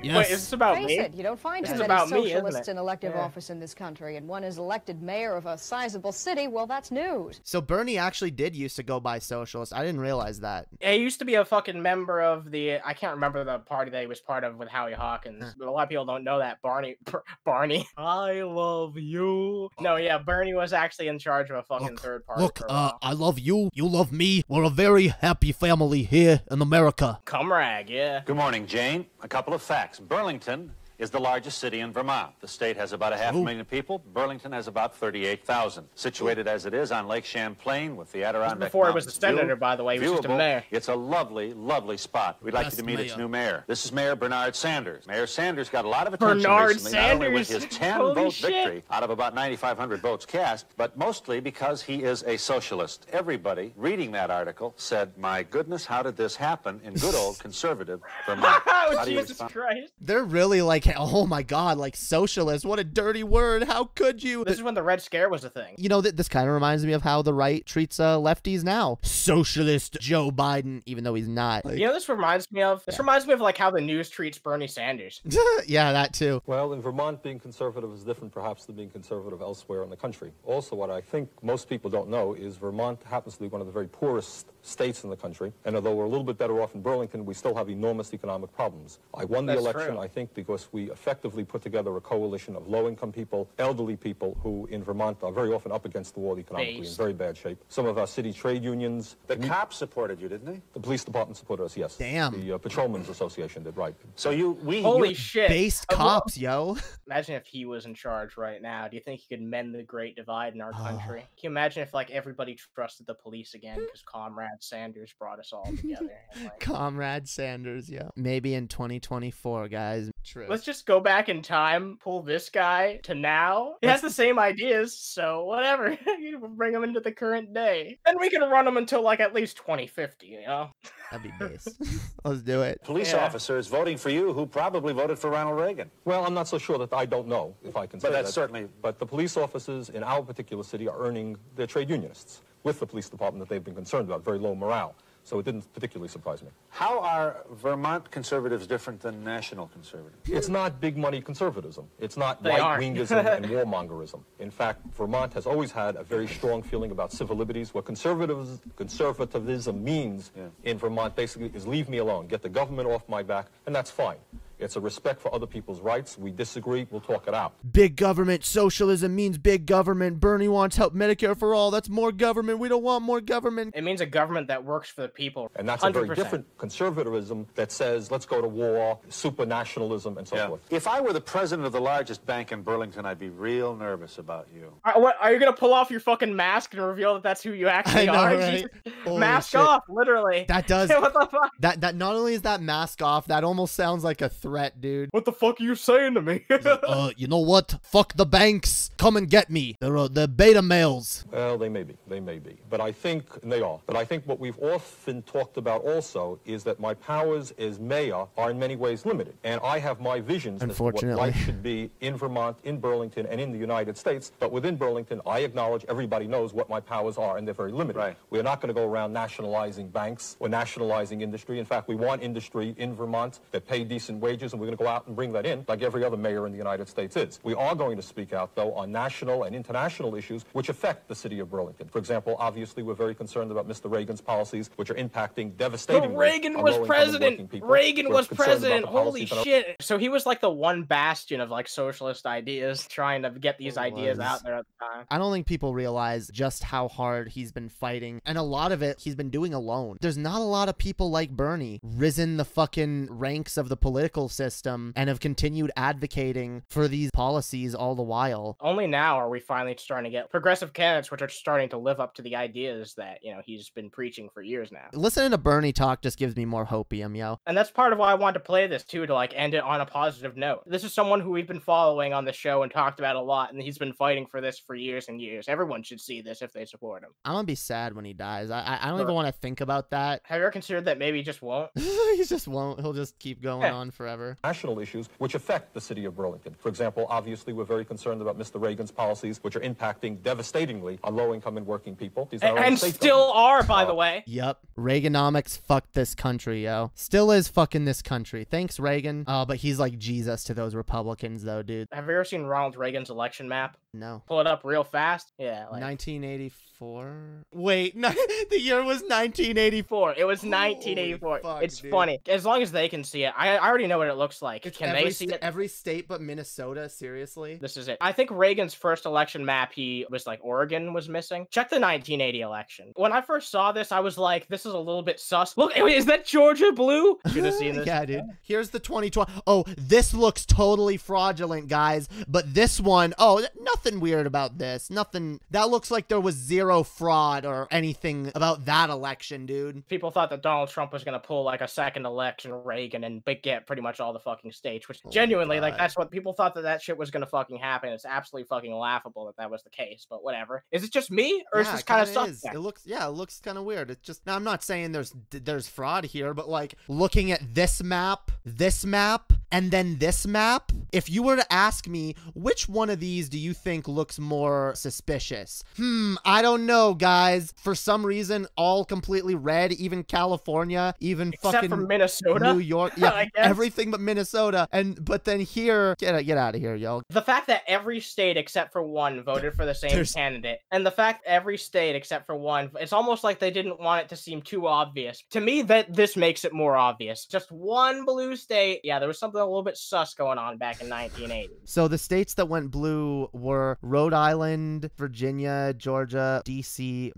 Yes. 0.00 0.16
Wait, 0.16 0.24
is 0.32 0.40
this 0.42 0.52
about 0.52 0.76
Face 0.76 0.86
me? 0.86 0.98
it, 1.00 1.14
you 1.14 1.24
don't 1.24 1.38
find 1.40 1.64
This 1.64 1.72
too 1.72 1.78
many 1.78 1.84
about 1.86 2.08
me, 2.08 2.22
socialists 2.30 2.68
in 2.68 2.78
elective 2.78 3.14
Yeah. 3.16 3.22
office 3.22 3.50
in 3.50 3.58
this 3.58 3.74
country, 3.74 4.16
and 4.16 4.28
one 4.28 4.44
is 4.44 4.56
elected 4.56 5.02
mayor 5.02 5.34
of 5.34 5.46
a 5.46 5.58
sizable 5.58 6.12
city. 6.12 6.46
Well, 6.46 6.66
that's 6.68 6.92
news. 6.92 7.40
so 7.42 7.60
Bernie 7.60 7.98
actually 7.98 8.30
did 8.30 8.54
used 8.54 8.76
to 8.76 8.84
go 8.84 9.00
by 9.00 9.18
socialist. 9.18 9.74
I 9.74 9.84
didn't 9.84 10.00
realize 10.00 10.38
that. 10.40 10.68
He 10.80 10.94
used 10.96 11.18
to 11.18 11.24
be 11.24 11.34
a 11.34 11.44
fucking 11.44 11.82
member 11.82 12.22
of 12.22 12.50
the. 12.52 12.78
I 12.86 12.94
can't 12.94 13.14
remember 13.14 13.42
the 13.42 13.58
party 13.58 13.90
that 13.90 14.00
he 14.00 14.06
was 14.06 14.20
part 14.20 14.44
of 14.44 14.56
with 14.56 14.68
Howie 14.68 14.92
Hawkins, 14.92 15.42
Huh. 15.42 15.50
but 15.58 15.66
a 15.66 15.70
lot 15.72 15.82
of 15.82 15.88
people 15.88 16.04
don't 16.06 16.22
know 16.22 16.38
that. 16.38 16.62
Barney, 16.62 16.96
Bar- 17.10 17.24
Barney, 17.44 17.86
I 17.96 18.42
love 18.42 18.96
you. 18.96 19.68
No, 19.80 19.96
yeah, 19.96 20.18
Bernie 20.18 20.54
was 20.54 20.72
actually 20.72 21.08
in 21.08 21.18
charge 21.18 21.50
of 21.50 21.56
a 21.56 21.62
fucking 21.64 21.88
Look, 21.88 22.00
third 22.00 22.24
party. 22.24 22.42
Look, 22.44 22.60
uh. 22.68 22.92
I 23.02 23.14
love 23.14 23.40
you. 23.40 23.68
You 23.74 23.88
love 23.88 24.12
me. 24.12 24.44
We're 24.48 24.62
a 24.64 24.70
very 24.70 25.08
happy 25.08 25.50
family 25.50 26.04
here 26.04 26.42
in 26.50 26.62
America. 26.62 27.18
Comrade, 27.24 27.90
yeah. 27.90 28.22
Good 28.24 28.36
morning, 28.36 28.64
Jane. 28.66 29.06
A 29.22 29.28
couple 29.28 29.54
of 29.54 29.60
facts. 29.60 29.87
Burlington 29.96 30.72
is 30.98 31.10
the 31.10 31.20
largest 31.20 31.58
city 31.58 31.80
in 31.80 31.92
Vermont. 31.92 32.32
The 32.40 32.48
state 32.48 32.76
has 32.76 32.92
about 32.92 33.12
a 33.12 33.16
half 33.16 33.34
a 33.34 33.38
million 33.38 33.64
people. 33.64 34.02
Burlington 34.12 34.52
has 34.52 34.66
about 34.66 34.96
38,000. 34.96 35.86
Situated 35.94 36.48
as 36.48 36.66
it 36.66 36.74
is 36.74 36.90
on 36.90 37.06
Lake 37.06 37.24
Champlain 37.24 37.96
with 37.96 38.10
the 38.12 38.24
Adirondack 38.24 38.58
Before 38.58 38.88
it 38.88 38.94
was 38.94 39.04
the 39.04 39.12
senator, 39.12 39.54
by 39.54 39.76
the 39.76 39.84
way, 39.84 39.98
he 39.98 40.00
was 40.00 40.12
just 40.12 40.24
a 40.24 40.28
mayor. 40.28 40.64
It's 40.70 40.88
a 40.88 40.94
lovely, 40.94 41.54
lovely 41.54 41.96
spot. 41.96 42.38
We'd 42.42 42.54
like 42.54 42.66
Best 42.66 42.78
you 42.78 42.82
to 42.82 42.86
meet 42.86 43.00
its 43.00 43.16
new 43.16 43.28
mayor. 43.28 43.64
This 43.66 43.84
is 43.84 43.92
Mayor 43.92 44.16
Bernard 44.16 44.56
Sanders. 44.56 45.06
Mayor 45.06 45.26
Sanders 45.26 45.68
got 45.68 45.84
a 45.84 45.88
lot 45.88 46.06
of 46.06 46.14
attention 46.14 46.42
Bernard 46.42 46.68
recently, 46.70 46.92
not 46.98 47.10
only 47.12 47.28
with 47.28 47.48
his 47.48 47.64
10-vote 47.66 48.34
victory 48.34 48.82
out 48.90 49.02
of 49.02 49.10
about 49.10 49.34
9,500 49.34 50.00
votes 50.00 50.26
cast, 50.26 50.66
but 50.76 50.96
mostly 50.98 51.40
because 51.40 51.82
he 51.82 52.02
is 52.02 52.24
a 52.24 52.36
socialist. 52.36 53.06
Everybody 53.12 53.72
reading 53.76 54.10
that 54.12 54.30
article 54.30 54.74
said, 54.76 55.16
"My 55.16 55.42
goodness, 55.42 55.84
how 55.86 56.02
did 56.02 56.16
this 56.16 56.34
happen 56.34 56.80
in 56.84 56.94
good 56.94 57.14
old 57.14 57.38
conservative 57.46 58.00
Vermont?" 58.26 58.62
oh, 58.66 58.96
How 58.96 59.04
do 59.04 59.12
you 59.12 59.20
Jesus? 59.20 59.38
Christ. 59.38 59.92
They're 60.00 60.24
really 60.24 60.62
like, 60.62 60.87
oh 60.96 61.26
my 61.26 61.42
god, 61.42 61.78
like 61.78 61.96
socialist. 61.96 62.64
What 62.64 62.78
a 62.78 62.84
dirty 62.84 63.22
word. 63.24 63.64
How 63.64 63.84
could 63.84 64.22
you? 64.22 64.44
This 64.44 64.56
is 64.56 64.62
when 64.62 64.74
the 64.74 64.82
Red 64.82 65.00
Scare 65.02 65.28
was 65.28 65.44
a 65.44 65.50
thing. 65.50 65.74
you 65.76 65.88
know, 65.88 66.00
th- 66.02 66.14
this 66.14 66.28
kind 66.28 66.46
of 66.48 66.54
reminds 66.54 66.84
me 66.86 66.92
of 66.92 67.02
how 67.02 67.22
the 67.22 67.34
right 67.34 67.64
treats 67.66 67.98
uh, 68.00 68.16
lefties 68.18 68.64
now. 68.64 68.98
Socialist 69.02 69.98
Joe 70.00 70.30
Biden, 70.30 70.82
even 70.86 71.04
though 71.04 71.14
he's 71.14 71.28
not. 71.28 71.64
Like- 71.64 71.78
You 71.78 71.86
know, 71.86 71.92
this 71.92 72.08
reminds 72.08 72.50
me 72.50 72.62
of. 72.62 72.84
This 72.86 72.98
reminds 72.98 73.26
me 73.26 73.32
of 73.34 73.40
like 73.40 73.58
how 73.58 73.70
the 73.70 73.80
news 73.80 74.08
treats 74.08 74.38
Bernie 74.38 74.66
Sanders. 74.66 75.20
yeah, 75.66 75.92
that 75.92 76.12
too. 76.12 76.42
Well, 76.46 76.72
in 76.72 76.80
Vermont, 76.80 77.22
being 77.22 77.38
conservative 77.38 77.92
is 77.92 78.04
different 78.04 78.32
perhaps 78.32 78.64
than 78.66 78.76
being 78.76 78.90
conservative 78.90 79.40
elsewhere 79.40 79.82
in 79.82 79.90
the 79.90 79.96
country. 79.96 80.32
Also, 80.44 80.76
what 80.76 80.90
I 80.90 81.00
think 81.00 81.28
most 81.42 81.68
people 81.68 81.90
don't 81.90 82.08
know 82.08 82.34
is 82.34 82.56
Vermont 82.56 83.00
happens 83.04 83.34
to 83.34 83.40
be 83.40 83.48
one 83.48 83.60
of 83.60 83.66
the 83.66 83.72
very 83.72 83.88
poorest 83.88 84.46
states 84.68 85.04
in 85.04 85.10
the 85.10 85.16
country. 85.16 85.52
And 85.64 85.74
although 85.76 85.94
we're 85.94 86.04
a 86.04 86.08
little 86.08 86.24
bit 86.24 86.38
better 86.38 86.60
off 86.60 86.74
in 86.74 86.82
Burlington, 86.82 87.24
we 87.24 87.34
still 87.34 87.54
have 87.54 87.68
enormous 87.70 88.12
economic 88.14 88.52
problems. 88.54 88.98
I 89.14 89.24
won 89.24 89.46
the 89.46 89.52
That's 89.54 89.62
election, 89.64 89.94
true. 89.94 90.00
I 90.00 90.08
think, 90.08 90.34
because 90.34 90.68
we 90.72 90.90
effectively 90.90 91.44
put 91.44 91.62
together 91.62 91.96
a 91.96 92.00
coalition 92.00 92.54
of 92.56 92.68
low-income 92.68 93.12
people, 93.12 93.48
elderly 93.58 93.96
people 93.96 94.36
who 94.42 94.66
in 94.70 94.82
Vermont 94.84 95.18
are 95.22 95.32
very 95.32 95.52
often 95.52 95.72
up 95.72 95.84
against 95.84 96.14
the 96.14 96.20
wall 96.20 96.38
economically 96.38 96.86
in 96.86 96.94
very 96.94 97.12
bad 97.12 97.36
shape. 97.36 97.58
Some 97.68 97.86
of 97.86 97.98
our 97.98 98.06
city 98.06 98.32
trade 98.32 98.62
unions, 98.62 99.16
The 99.26 99.36
cops 99.36 99.76
supported 99.76 100.20
you, 100.20 100.28
didn't 100.28 100.46
they? 100.46 100.60
the 100.74 100.80
police 100.80 101.04
department 101.04 101.36
supported 101.36 101.64
us, 101.64 101.76
yes. 101.76 101.96
Damn. 101.96 102.38
The 102.40 102.54
uh, 102.54 102.58
Patrolmen's 102.58 103.08
Association 103.08 103.62
did, 103.62 103.76
right. 103.76 103.94
So 104.16 104.30
you, 104.30 104.52
we, 104.62 104.82
Holy 104.82 105.14
shit. 105.14 105.48
Based 105.48 105.84
Uh, 105.92 105.96
well, 105.98 106.08
cops, 106.20 106.36
yo. 106.38 106.76
Imagine 107.06 107.34
if 107.36 107.46
he 107.46 107.64
was 107.64 107.86
in 107.86 107.94
charge 107.94 108.36
right 108.36 108.60
now. 108.60 108.88
Do 108.88 108.96
you 108.96 109.02
think 109.02 109.20
he 109.20 109.34
could 109.34 109.42
mend 109.44 109.74
the 109.74 109.82
great 109.82 110.16
divide 110.16 110.54
in 110.54 110.60
our 110.60 110.72
Oh. 110.74 110.78
country? 110.88 111.20
Can 111.20 111.28
you 111.44 111.50
imagine 111.50 111.82
if 111.82 111.94
like 111.94 112.10
everybody 112.10 112.58
trusted 112.74 113.06
the 113.06 113.14
police 113.14 113.54
again 113.54 113.78
because 113.78 114.02
Comrade 114.02 114.57
Sanders 114.62 115.12
brought 115.18 115.38
us 115.38 115.52
all 115.52 115.64
together? 115.64 116.10
and, 116.34 116.44
like, 116.44 116.60
Comrade 116.60 117.28
Sanders, 117.28 117.88
yeah. 117.88 118.08
Maybe 118.16 118.54
in 118.54 118.68
2024, 118.68 119.68
guys. 119.68 120.10
True. 120.24 120.46
Let's 120.48 120.64
just 120.64 120.84
go 120.86 121.00
back 121.00 121.28
in 121.28 121.40
time, 121.42 121.96
pull 122.02 122.22
this 122.22 122.50
guy 122.50 123.00
to 123.04 123.14
now. 123.14 123.74
He 123.80 123.86
has 123.88 124.00
the 124.00 124.10
same 124.10 124.38
ideas, 124.38 124.98
so 124.98 125.44
whatever. 125.44 125.96
You 126.18 126.38
Bring 126.56 126.74
him 126.74 126.82
into 126.84 127.00
the 127.00 127.12
current 127.12 127.54
day. 127.54 127.98
And 128.06 128.18
we 128.20 128.28
can 128.28 128.42
run 128.42 128.66
him 128.66 128.76
until 128.76 129.02
like 129.02 129.20
at 129.20 129.32
least 129.34 129.56
2050, 129.58 130.26
you 130.26 130.42
know? 130.46 130.70
That'd 131.10 131.30
be 131.30 131.32
base. 131.46 131.66
Let's 132.24 132.42
do 132.42 132.62
it. 132.62 132.80
police 132.82 133.12
Yeah. 133.12 133.24
officers 133.24 133.66
voting 133.68 133.96
for 133.96 134.10
you 134.10 134.32
who 134.32 134.44
probably 134.46 134.92
voted 134.92 135.18
for 135.18 135.30
Ronald 135.30 135.58
Reagan. 135.58 135.90
Well, 136.04 136.24
I'm 136.26 136.34
not 136.34 136.48
so 136.48 136.58
sure 136.58 136.76
that 136.78 136.92
I 136.92 137.06
don't 137.06 137.28
know 137.28 137.54
if 137.62 137.76
I 137.76 137.86
can 137.86 138.00
say 138.00 138.08
But 138.08 138.12
that's 138.12 138.28
that. 138.28 138.32
certainly- 138.34 138.68
But 138.82 138.98
the 138.98 139.06
police 139.06 139.36
officers 139.36 139.88
in 139.90 140.02
our 140.02 140.22
particular 140.22 140.64
city 140.64 140.88
are 140.88 140.98
earning 140.98 141.36
their 141.56 141.66
trade 141.66 141.88
unionists 141.88 142.42
with 142.64 142.80
the 142.80 142.86
police 142.86 143.08
department 143.08 143.40
that 143.46 143.52
they've 143.52 143.64
been 143.64 143.74
concerned 143.74 144.08
about, 144.08 144.24
very 144.24 144.38
low 144.38 144.54
morale. 144.54 144.94
So 145.24 145.38
it 145.38 145.44
didn't 145.44 145.70
particularly 145.74 146.08
surprise 146.08 146.42
me. 146.42 146.48
How 146.70 147.00
are 147.00 147.44
Vermont 147.52 148.10
conservatives 148.10 148.66
different 148.66 149.00
than 149.00 149.22
national 149.22 149.66
conservatives? 149.68 150.16
It's 150.26 150.48
not 150.48 150.80
big 150.80 150.96
money 150.96 151.20
conservatism. 151.20 151.86
It's 151.98 152.16
not 152.16 152.42
They 152.42 152.52
aren't. 152.58 152.80
right-wingism 152.82 153.26
and 153.36 153.44
warmongerism. 153.46 154.22
In 154.38 154.50
fact, 154.50 154.80
Vermont 154.96 155.34
has 155.34 155.44
always 155.46 155.70
had 155.70 155.96
a 155.96 156.02
very 156.02 156.26
strong 156.28 156.62
feeling 156.62 156.92
about 156.92 157.12
civil 157.12 157.36
liberties. 157.36 157.74
What 157.74 157.84
conservatives, 157.84 158.60
conservatism 158.76 159.84
means 159.84 160.30
Yeah. 160.34 160.44
in 160.64 160.78
Vermont 160.78 161.14
basically 161.14 161.50
is 161.54 161.66
leave 161.66 161.90
me 161.90 161.98
alone, 161.98 162.26
get 162.26 162.40
the 162.40 162.48
government 162.48 162.88
off 162.88 163.06
my 163.06 163.22
back, 163.22 163.48
and 163.66 163.74
that's 163.76 163.90
fine. 163.90 164.16
It's 164.58 164.76
a 164.76 164.80
respect 164.80 165.20
for 165.20 165.34
other 165.34 165.46
people's 165.46 165.80
rights. 165.80 166.18
We 166.18 166.30
disagree, 166.30 166.86
we'll 166.90 167.00
talk 167.00 167.28
it 167.28 167.34
out. 167.34 167.54
Big 167.70 167.96
government. 167.96 168.44
Socialism 168.44 169.14
means 169.14 169.38
big 169.38 169.66
government. 169.66 170.20
Bernie 170.20 170.48
wants 170.48 170.76
help 170.76 170.94
Medicare 170.94 171.38
for 171.38 171.54
all. 171.54 171.70
That's 171.70 171.88
more 171.88 172.12
government. 172.12 172.58
We 172.58 172.68
don't 172.68 172.82
want 172.82 173.04
more 173.04 173.20
government. 173.20 173.74
It 173.76 173.84
means 173.84 174.00
a 174.00 174.06
government 174.06 174.48
that 174.48 174.64
works 174.64 174.90
for 174.90 175.02
the 175.02 175.08
people. 175.08 175.50
And 175.56 175.68
that's 175.68 175.84
a 175.84 175.90
very 175.90 176.08
100%. 176.08 176.14
different 176.14 176.58
conservatism 176.58 177.46
that 177.54 177.70
says, 177.72 178.10
let's 178.10 178.26
go 178.26 178.40
to 178.40 178.48
war, 178.48 178.98
supranationalism, 179.08 180.16
and 180.16 180.26
so 180.26 180.48
forth. 180.48 180.60
If 180.70 180.86
I 180.86 181.00
were 181.00 181.12
the 181.12 181.20
president 181.20 181.66
of 181.66 181.72
the 181.72 181.80
largest 181.80 182.24
bank 182.26 182.52
in 182.52 182.62
Burlington, 182.62 183.06
I'd 183.06 183.18
be 183.18 183.30
real 183.30 183.76
nervous 183.76 184.18
about 184.18 184.48
you. 184.54 184.72
Are, 184.84 185.00
what, 185.00 185.16
are 185.20 185.32
you 185.32 185.38
gonna 185.38 185.52
pull 185.52 185.72
off 185.72 185.90
your 185.90 186.00
fucking 186.00 186.34
mask 186.34 186.74
and 186.74 186.82
reveal 186.82 187.14
that 187.14 187.22
that's 187.22 187.42
who 187.42 187.52
you 187.52 187.68
actually 187.68 188.06
know, 188.06 188.14
are? 188.14 188.36
right? 188.36 188.66
Jesus. 188.84 189.18
Mask 189.18 189.50
shit. 189.50 189.60
off, 189.60 189.84
literally. 189.88 190.44
That 190.48 190.66
does. 190.66 190.88
what 190.90 191.12
the 191.12 191.26
fuck? 191.30 191.52
That 191.60 191.80
that 191.82 191.94
not 191.94 192.14
only 192.14 192.34
is 192.34 192.42
that 192.42 192.60
mask 192.60 193.02
off, 193.02 193.26
that 193.26 193.44
almost 193.44 193.74
sounds 193.74 194.04
like 194.04 194.20
a 194.20 194.28
threat, 194.48 194.80
dude. 194.80 195.10
What 195.12 195.26
the 195.26 195.32
fuck 195.32 195.60
are 195.60 195.62
you 195.62 195.74
saying 195.74 196.14
to 196.14 196.22
me? 196.22 196.44
uh, 196.50 197.10
you 197.16 197.26
know 197.26 197.38
what? 197.38 197.78
Fuck 197.82 198.14
the 198.14 198.24
banks. 198.24 198.90
Come 198.96 199.16
and 199.16 199.28
get 199.28 199.50
me. 199.50 199.76
They're 199.80 199.96
uh, 199.96 200.08
the 200.08 200.26
beta 200.26 200.62
males. 200.62 201.26
Well, 201.30 201.58
they 201.58 201.68
may 201.68 201.82
be. 201.82 201.96
They 202.06 202.20
may 202.20 202.38
be. 202.38 202.56
But 202.70 202.80
I 202.80 202.92
think, 202.92 203.24
and 203.42 203.52
they 203.52 203.60
are. 203.60 203.78
But 203.86 203.96
I 203.96 204.04
think 204.04 204.24
what 204.26 204.40
we've 204.40 204.58
often 204.60 205.22
talked 205.22 205.58
about 205.58 205.82
also 205.84 206.40
is 206.46 206.64
that 206.64 206.80
my 206.80 206.94
powers 206.94 207.52
as 207.58 207.78
mayor 207.78 208.24
are 208.38 208.50
in 208.50 208.58
many 208.58 208.74
ways 208.74 209.04
limited. 209.04 209.34
And 209.44 209.60
I 209.62 209.78
have 209.78 210.00
my 210.00 210.20
visions 210.20 210.62
as 210.62 210.76
to 210.76 210.82
what 210.82 210.94
Unfortunately. 210.94 211.20
life 211.20 211.36
should 211.44 211.62
be 211.62 211.90
in 212.00 212.16
Vermont, 212.16 212.56
in 212.64 212.80
Burlington, 212.80 213.26
and 213.26 213.40
in 213.40 213.52
the 213.52 213.58
United 213.58 213.98
States. 213.98 214.32
But 214.38 214.50
within 214.50 214.76
Burlington, 214.76 215.20
I 215.26 215.40
acknowledge 215.40 215.84
everybody 215.88 216.26
knows 216.26 216.54
what 216.54 216.70
my 216.70 216.80
powers 216.80 217.18
are, 217.18 217.36
and 217.36 217.46
they're 217.46 217.54
very 217.54 217.72
limited. 217.72 217.98
Right. 217.98 218.16
We're 218.30 218.42
not 218.42 218.62
going 218.62 218.74
to 218.74 218.80
go 218.80 218.88
around 218.88 219.12
nationalizing 219.12 219.88
banks 219.88 220.36
or 220.40 220.48
nationalizing 220.48 221.20
industry. 221.20 221.58
In 221.58 221.66
fact, 221.66 221.86
we 221.86 221.96
want 221.96 222.22
industry 222.22 222.74
in 222.78 222.94
Vermont 222.94 223.40
that 223.50 223.66
pay 223.66 223.84
decent 223.84 224.20
wages, 224.20 224.37
and 224.42 224.52
we're 224.60 224.66
going 224.66 224.76
to 224.76 224.82
go 224.82 224.88
out 224.88 225.06
and 225.06 225.16
bring 225.16 225.32
that 225.32 225.46
in 225.46 225.64
like 225.68 225.82
every 225.82 226.04
other 226.04 226.16
mayor 226.16 226.46
in 226.46 226.52
the 226.52 226.58
United 226.58 226.88
States 226.88 227.16
is. 227.16 227.40
We 227.42 227.54
are 227.54 227.74
going 227.74 227.96
to 227.96 228.02
speak 228.02 228.32
out, 228.32 228.54
though, 228.54 228.72
on 228.74 228.92
national 228.92 229.44
and 229.44 229.54
international 229.54 230.14
issues 230.14 230.44
which 230.52 230.68
affect 230.68 231.08
the 231.08 231.14
city 231.14 231.40
of 231.40 231.50
Burlington. 231.50 231.88
For 231.88 231.98
example, 231.98 232.36
obviously, 232.38 232.82
we're 232.82 232.94
very 232.94 233.14
concerned 233.14 233.50
about 233.50 233.68
Mr. 233.68 233.90
Reagan's 233.90 234.20
policies, 234.20 234.70
which 234.76 234.90
are 234.90 234.94
impacting 234.94 235.48
But 235.48 235.58
devastatingly 235.58 236.16
Reagan 236.16 236.62
was 236.62 236.76
low-income 236.76 236.82
and 236.82 237.22
working 237.22 237.48
president. 237.48 237.64
Reagan 237.64 238.08
We're 238.08 238.14
was 238.14 238.28
president. 238.28 238.84
Holy 238.86 239.26
shit. 239.26 239.76
So 239.80 239.98
he 239.98 240.08
was 240.08 240.26
like 240.26 240.40
the 240.40 240.50
one 240.50 240.84
bastion 240.84 241.40
of 241.40 241.50
like 241.50 241.68
socialist 241.68 242.26
ideas, 242.26 242.86
trying 242.86 243.22
to 243.22 243.30
get 243.30 243.58
these 243.58 243.74
He 243.74 243.80
ideas 243.80 244.18
was. 244.18 244.26
out 244.26 244.42
there 244.44 244.54
at 244.54 244.66
the 244.66 244.84
time. 244.84 245.06
I 245.10 245.18
don't 245.18 245.32
think 245.32 245.46
people 245.46 245.74
realize 245.74 246.28
just 246.28 246.62
how 246.64 246.88
hard 246.88 247.28
he's 247.28 247.52
been 247.52 247.68
fighting, 247.68 248.20
and 248.24 248.38
a 248.38 248.42
lot 248.42 248.72
of 248.72 248.82
it 248.82 249.00
he's 249.00 249.14
been 249.14 249.30
doing 249.30 249.54
alone. 249.54 249.98
There's 250.00 250.18
not 250.18 250.40
a 250.40 250.44
lot 250.44 250.68
of 250.68 250.78
people 250.78 251.10
like 251.10 251.30
Bernie 251.30 251.80
risen 251.82 252.36
the 252.36 252.44
fucking 252.44 253.08
ranks 253.10 253.56
of 253.56 253.68
the 253.68 253.76
political 253.76 254.27
legal 254.28 254.34
system 254.34 254.92
and 254.96 255.08
have 255.08 255.20
continued 255.20 255.70
advocating 255.76 256.62
for 256.68 256.88
these 256.88 257.10
policies 257.12 257.74
all 257.74 257.94
the 257.94 258.02
while. 258.02 258.56
Only 258.60 258.86
now 258.86 259.16
are 259.18 259.28
we 259.28 259.40
finally 259.40 259.74
starting 259.78 260.10
to 260.10 260.16
get 260.16 260.30
progressive 260.30 260.72
candidates 260.72 261.10
which 261.10 261.22
are 261.22 261.28
starting 261.28 261.68
to 261.70 261.78
live 261.78 262.00
up 262.00 262.14
to 262.14 262.22
the 262.22 262.36
ideas 262.36 262.94
that, 262.94 263.18
you 263.22 263.32
know, 263.32 263.40
he's 263.44 263.70
been 263.70 263.90
preaching 263.90 264.28
for 264.32 264.42
years 264.42 264.70
now. 264.70 264.88
Listening 264.92 265.30
to 265.30 265.38
Bernie 265.38 265.72
talk 265.72 266.02
just 266.02 266.18
gives 266.18 266.36
me 266.36 266.44
more 266.44 266.66
hopium, 266.66 267.16
yo. 267.16 267.38
And 267.46 267.56
that's 267.56 267.70
part 267.70 267.92
of 267.92 267.98
why 267.98 268.10
I 268.10 268.14
wanted 268.14 268.34
to 268.34 268.40
play 268.44 268.66
this 268.66 268.84
too, 268.84 269.06
to 269.06 269.14
like 269.14 269.32
end 269.34 269.54
it 269.54 269.62
on 269.62 269.80
a 269.80 269.86
positive 269.86 270.36
note. 270.36 270.62
This 270.66 270.84
is 270.84 270.92
someone 270.92 271.20
who 271.20 271.30
we've 271.30 271.46
been 271.48 271.60
following 271.60 272.12
on 272.12 272.24
the 272.24 272.32
show 272.32 272.62
and 272.62 272.72
talked 272.72 272.98
about 273.00 273.16
a 273.16 273.20
lot, 273.20 273.52
and 273.52 273.62
he's 273.62 273.78
been 273.78 273.92
fighting 273.92 274.26
for 274.26 274.40
this 274.40 274.58
for 274.58 274.74
years 274.74 275.08
and 275.08 275.20
years. 275.20 275.46
Everyone 275.48 275.82
should 275.82 276.00
see 276.00 276.20
this 276.20 276.42
if 276.42 276.52
they 276.52 276.64
support 276.64 277.02
him. 277.02 277.10
I'm 277.24 277.32
gonna 277.34 277.44
be 277.46 277.54
sad 277.54 277.94
when 277.94 278.04
he 278.04 278.12
dies. 278.12 278.50
I 278.50 278.58
I, 278.82 278.88
don't 278.88 278.98
Sure. 278.98 279.06
even 279.06 279.14
want 279.14 279.26
to 279.34 279.40
think 279.40 279.60
about 279.60 279.90
that. 279.90 280.20
Have 280.24 280.38
you 280.38 280.42
ever 280.44 280.50
considered 280.52 280.84
that 280.86 280.98
maybe 280.98 281.18
he 281.18 281.24
just 281.24 281.42
won't? 281.42 281.70
he 281.76 282.24
just 282.24 282.48
won't. 282.48 282.80
He'll 282.80 282.92
just 282.92 283.18
keep 283.18 283.40
going 283.42 283.62
Yeah. 283.62 283.74
on 283.74 283.90
forever. 283.90 284.17
National 284.44 284.78
issues 284.80 285.08
which 285.18 285.34
affect 285.34 285.74
the 285.74 285.80
city 285.80 286.04
of 286.04 286.16
Burlington. 286.16 286.54
For 286.58 286.68
example, 286.68 287.06
obviously, 287.08 287.52
we're 287.52 287.64
very 287.64 287.84
concerned 287.84 288.20
about 288.22 288.38
Mr. 288.38 288.60
Reagan's 288.60 288.90
policies, 288.90 289.38
which 289.42 289.56
are 289.56 289.60
impacting 289.60 290.22
devastatingly 290.22 290.98
on 291.04 291.14
low-income 291.16 291.56
and 291.56 291.66
working 291.66 291.94
people. 291.96 292.26
These 292.30 292.42
are 292.42 292.56
And, 292.58 292.58
our 292.58 292.76
still 292.76 293.32
governments. 293.32 293.36
are, 293.36 293.62
by 293.64 293.82
Uh, 293.82 293.86
the 293.86 293.94
way. 293.94 294.24
Yep. 294.26 294.58
Reaganomics 294.76 295.58
fucked 295.58 295.94
this 295.94 296.14
country, 296.14 296.64
yo. 296.64 296.90
Still 296.94 297.30
is 297.30 297.48
fucking 297.48 297.84
this 297.84 298.02
country. 298.02 298.44
Thanks, 298.44 298.78
Reagan. 298.80 299.24
Uh, 299.26 299.44
but 299.44 299.58
he's 299.58 299.78
like 299.78 299.98
Jesus 299.98 300.44
to 300.44 300.54
those 300.54 300.74
Republicans, 300.74 301.42
though, 301.44 301.62
dude. 301.62 301.88
Have 301.92 302.06
you 302.06 302.12
ever 302.14 302.24
seen 302.24 302.44
Ronald 302.44 302.76
Reagan's 302.76 303.10
election 303.10 303.48
map? 303.48 303.76
No. 303.94 304.22
Pull 304.26 304.40
it 304.40 304.46
up 304.46 304.62
real 304.64 304.84
fast. 304.84 305.32
Yeah, 305.38 305.66
like 305.70 305.82
1984. 305.82 307.44
Wait, 307.54 307.96
no, 307.96 308.10
the 308.50 308.60
year 308.60 308.78
was 308.78 309.00
1984. 309.02 310.14
It 310.16 310.24
was 310.24 310.40
Holy 310.40 310.50
1984. 310.50 311.40
fuck, 311.42 311.62
it's 311.62 311.80
dude. 311.80 311.90
funny. 311.90 312.18
As 312.28 312.44
long 312.44 312.62
as 312.62 312.72
they 312.72 312.88
can 312.88 313.04
see 313.04 313.24
it, 313.24 313.32
I, 313.36 313.56
I 313.56 313.68
already 313.68 313.86
know 313.86 313.98
what 313.98 314.07
it 314.08 314.14
looks 314.14 314.42
like. 314.42 314.66
It's 314.66 314.76
can 314.78 314.94
they 314.94 315.10
see 315.10 315.26
sta- 315.26 315.36
it? 315.36 315.42
Every 315.42 315.68
state 315.68 316.08
but 316.08 316.20
Minnesota. 316.20 316.88
Seriously. 316.88 317.56
This 317.60 317.76
is 317.76 317.88
it. 317.88 317.98
I 318.00 318.12
think 318.12 318.30
Reagan's 318.30 318.74
first 318.74 319.06
election 319.06 319.44
map, 319.44 319.72
he 319.72 320.06
was 320.10 320.26
like 320.26 320.40
Oregon 320.42 320.92
was 320.92 321.08
missing. 321.08 321.46
Check 321.50 321.70
the 321.70 321.76
1980 321.76 322.40
election. 322.40 322.92
When 322.96 323.12
I 323.12 323.20
first 323.20 323.50
saw 323.50 323.72
this, 323.72 323.92
I 323.92 324.00
was 324.00 324.18
like, 324.18 324.48
this 324.48 324.66
is 324.66 324.72
a 324.74 324.78
little 324.78 325.02
bit 325.02 325.20
sus. 325.20 325.56
Look, 325.56 325.76
is 325.76 326.06
that 326.06 326.26
Georgia 326.26 326.72
blue? 326.72 327.18
Should 327.32 327.44
have 327.44 327.54
seen 327.54 327.76
this. 327.76 327.86
yeah, 327.86 328.04
dude. 328.04 328.24
Here's 328.42 328.70
the 328.70 328.78
2020. 328.78 329.32
Oh, 329.46 329.64
this 329.76 330.14
looks 330.14 330.44
totally 330.44 330.96
fraudulent, 330.96 331.68
guys. 331.68 332.08
But 332.26 332.54
this 332.54 332.80
one, 332.80 333.14
oh, 333.18 333.44
nothing 333.60 334.00
weird 334.00 334.26
about 334.26 334.58
this. 334.58 334.90
Nothing. 334.90 335.40
That 335.50 335.70
looks 335.70 335.90
like 335.90 336.08
there 336.08 336.20
was 336.20 336.34
zero 336.34 336.82
fraud 336.82 337.44
or 337.44 337.68
anything 337.70 338.30
about 338.34 338.64
that 338.66 338.90
election, 338.90 339.46
dude. 339.46 339.86
People 339.88 340.10
thought 340.10 340.30
that 340.30 340.42
Donald 340.42 340.68
Trump 340.70 340.92
was 340.92 341.04
gonna 341.04 341.18
pull 341.18 341.44
like 341.44 341.60
a 341.60 341.68
second 341.68 342.06
election 342.06 342.52
Reagan 342.52 343.04
and 343.04 343.22
get 343.42 343.66
pretty 343.66 343.82
much 343.82 343.97
all 344.00 344.12
the 344.12 344.20
fucking 344.20 344.52
states, 344.52 344.88
which 344.88 345.00
Oh 345.04 345.10
genuinely, 345.10 345.60
like, 345.60 345.76
that's 345.76 345.96
what 345.96 346.10
people 346.10 346.32
thought 346.32 346.54
that 346.54 346.62
that 346.62 346.82
shit 346.82 346.96
was 346.96 347.10
gonna 347.10 347.26
fucking 347.26 347.58
happen. 347.58 347.90
It's 347.90 348.04
absolutely 348.04 348.46
fucking 348.48 348.74
laughable 348.74 349.26
that 349.26 349.36
that 349.36 349.50
was 349.50 349.62
the 349.62 349.70
case. 349.70 350.06
But 350.08 350.22
whatever. 350.22 350.64
Is 350.72 350.84
it 350.84 350.92
just 350.92 351.10
me, 351.10 351.44
or 351.52 351.60
is 351.60 351.70
this 351.70 351.82
kind 351.82 352.08
of 352.08 352.28
is. 352.28 352.44
It 352.44 352.58
looks, 352.58 352.82
yeah, 352.84 353.06
it 353.06 353.10
looks 353.10 353.40
kind 353.40 353.58
of 353.58 353.64
weird. 353.64 353.90
It's 353.90 354.06
just, 354.06 354.26
now 354.26 354.36
I'm 354.36 354.44
not 354.44 354.62
saying 354.62 354.92
there's 354.92 355.14
there's 355.30 355.68
fraud 355.68 356.04
here, 356.04 356.34
but 356.34 356.48
like 356.48 356.74
looking 356.88 357.32
at 357.32 357.54
this 357.54 357.82
map, 357.82 358.30
this 358.44 358.84
map, 358.84 359.32
and 359.50 359.70
then 359.70 359.98
this 359.98 360.26
map. 360.26 360.72
If 360.90 361.10
you 361.10 361.22
were 361.22 361.36
to 361.36 361.52
ask 361.52 361.86
me 361.86 362.14
which 362.34 362.68
one 362.68 362.88
of 362.88 362.98
these 362.98 363.28
do 363.28 363.38
you 363.38 363.52
think 363.52 363.86
looks 363.88 364.18
more 364.18 364.72
suspicious? 364.74 365.62
Hmm, 365.76 366.14
I 366.24 366.40
don't 366.42 366.64
know, 366.66 366.94
guys. 366.94 367.52
For 367.62 367.74
some 367.74 368.04
reason, 368.06 368.46
all 368.56 368.84
completely 368.84 369.34
red. 369.34 369.72
Even 369.72 370.02
California, 370.02 370.94
even 371.00 371.32
Except 371.32 371.54
fucking 371.54 371.70
for 371.70 371.76
Minnesota. 371.76 372.52
New 372.54 372.60
York, 372.60 372.94
yeah, 372.96 373.26
everything 373.36 373.90
but 373.90 374.00
Minnesota. 374.00 374.66
And 374.72 375.04
but 375.04 375.24
then 375.24 375.40
here, 375.40 375.94
get 375.98 376.20
get 376.24 376.38
out 376.38 376.54
of 376.54 376.60
here, 376.60 376.74
yo. 376.74 377.02
The 377.10 377.22
fact 377.22 377.46
that 377.48 377.62
every 377.66 378.00
state 378.00 378.36
except 378.36 378.72
for 378.72 378.82
one 378.82 379.22
voted 379.22 379.54
for 379.54 379.64
the 379.66 379.74
same 379.74 379.90
There's- 379.90 380.12
candidate, 380.14 380.60
and 380.70 380.84
the 380.84 380.90
fact 380.90 381.24
every 381.26 381.58
state 381.58 381.94
except 381.96 382.26
for 382.26 382.34
one, 382.34 382.70
it's 382.80 382.92
almost 382.92 383.24
like 383.24 383.38
they 383.38 383.50
didn't 383.50 383.78
want 383.80 384.02
it 384.04 384.08
to 384.10 384.16
seem 384.16 384.42
too 384.42 384.66
obvious. 384.66 385.22
To 385.30 385.40
me, 385.40 385.62
that 385.62 385.94
this 385.94 386.16
makes 386.16 386.44
it 386.44 386.52
more 386.52 386.76
obvious. 386.76 387.26
Just 387.26 387.50
one 387.52 388.04
blue 388.04 388.36
state. 388.36 388.80
Yeah, 388.84 388.98
there 388.98 389.08
was 389.08 389.18
something 389.38 389.48
a 389.48 389.50
little 389.50 389.62
bit 389.62 389.76
sus 389.76 390.14
going 390.14 390.38
on 390.38 390.58
back 390.58 390.80
in 390.80 390.88
1980. 390.88 391.54
So 391.64 391.88
the 391.88 391.98
states 391.98 392.34
that 392.34 392.48
went 392.48 392.70
blue 392.70 393.28
were 393.32 393.78
Rhode 393.82 394.12
Island, 394.12 394.90
Virginia, 394.96 395.74
Georgia, 395.76 396.42
DC, 396.44 397.12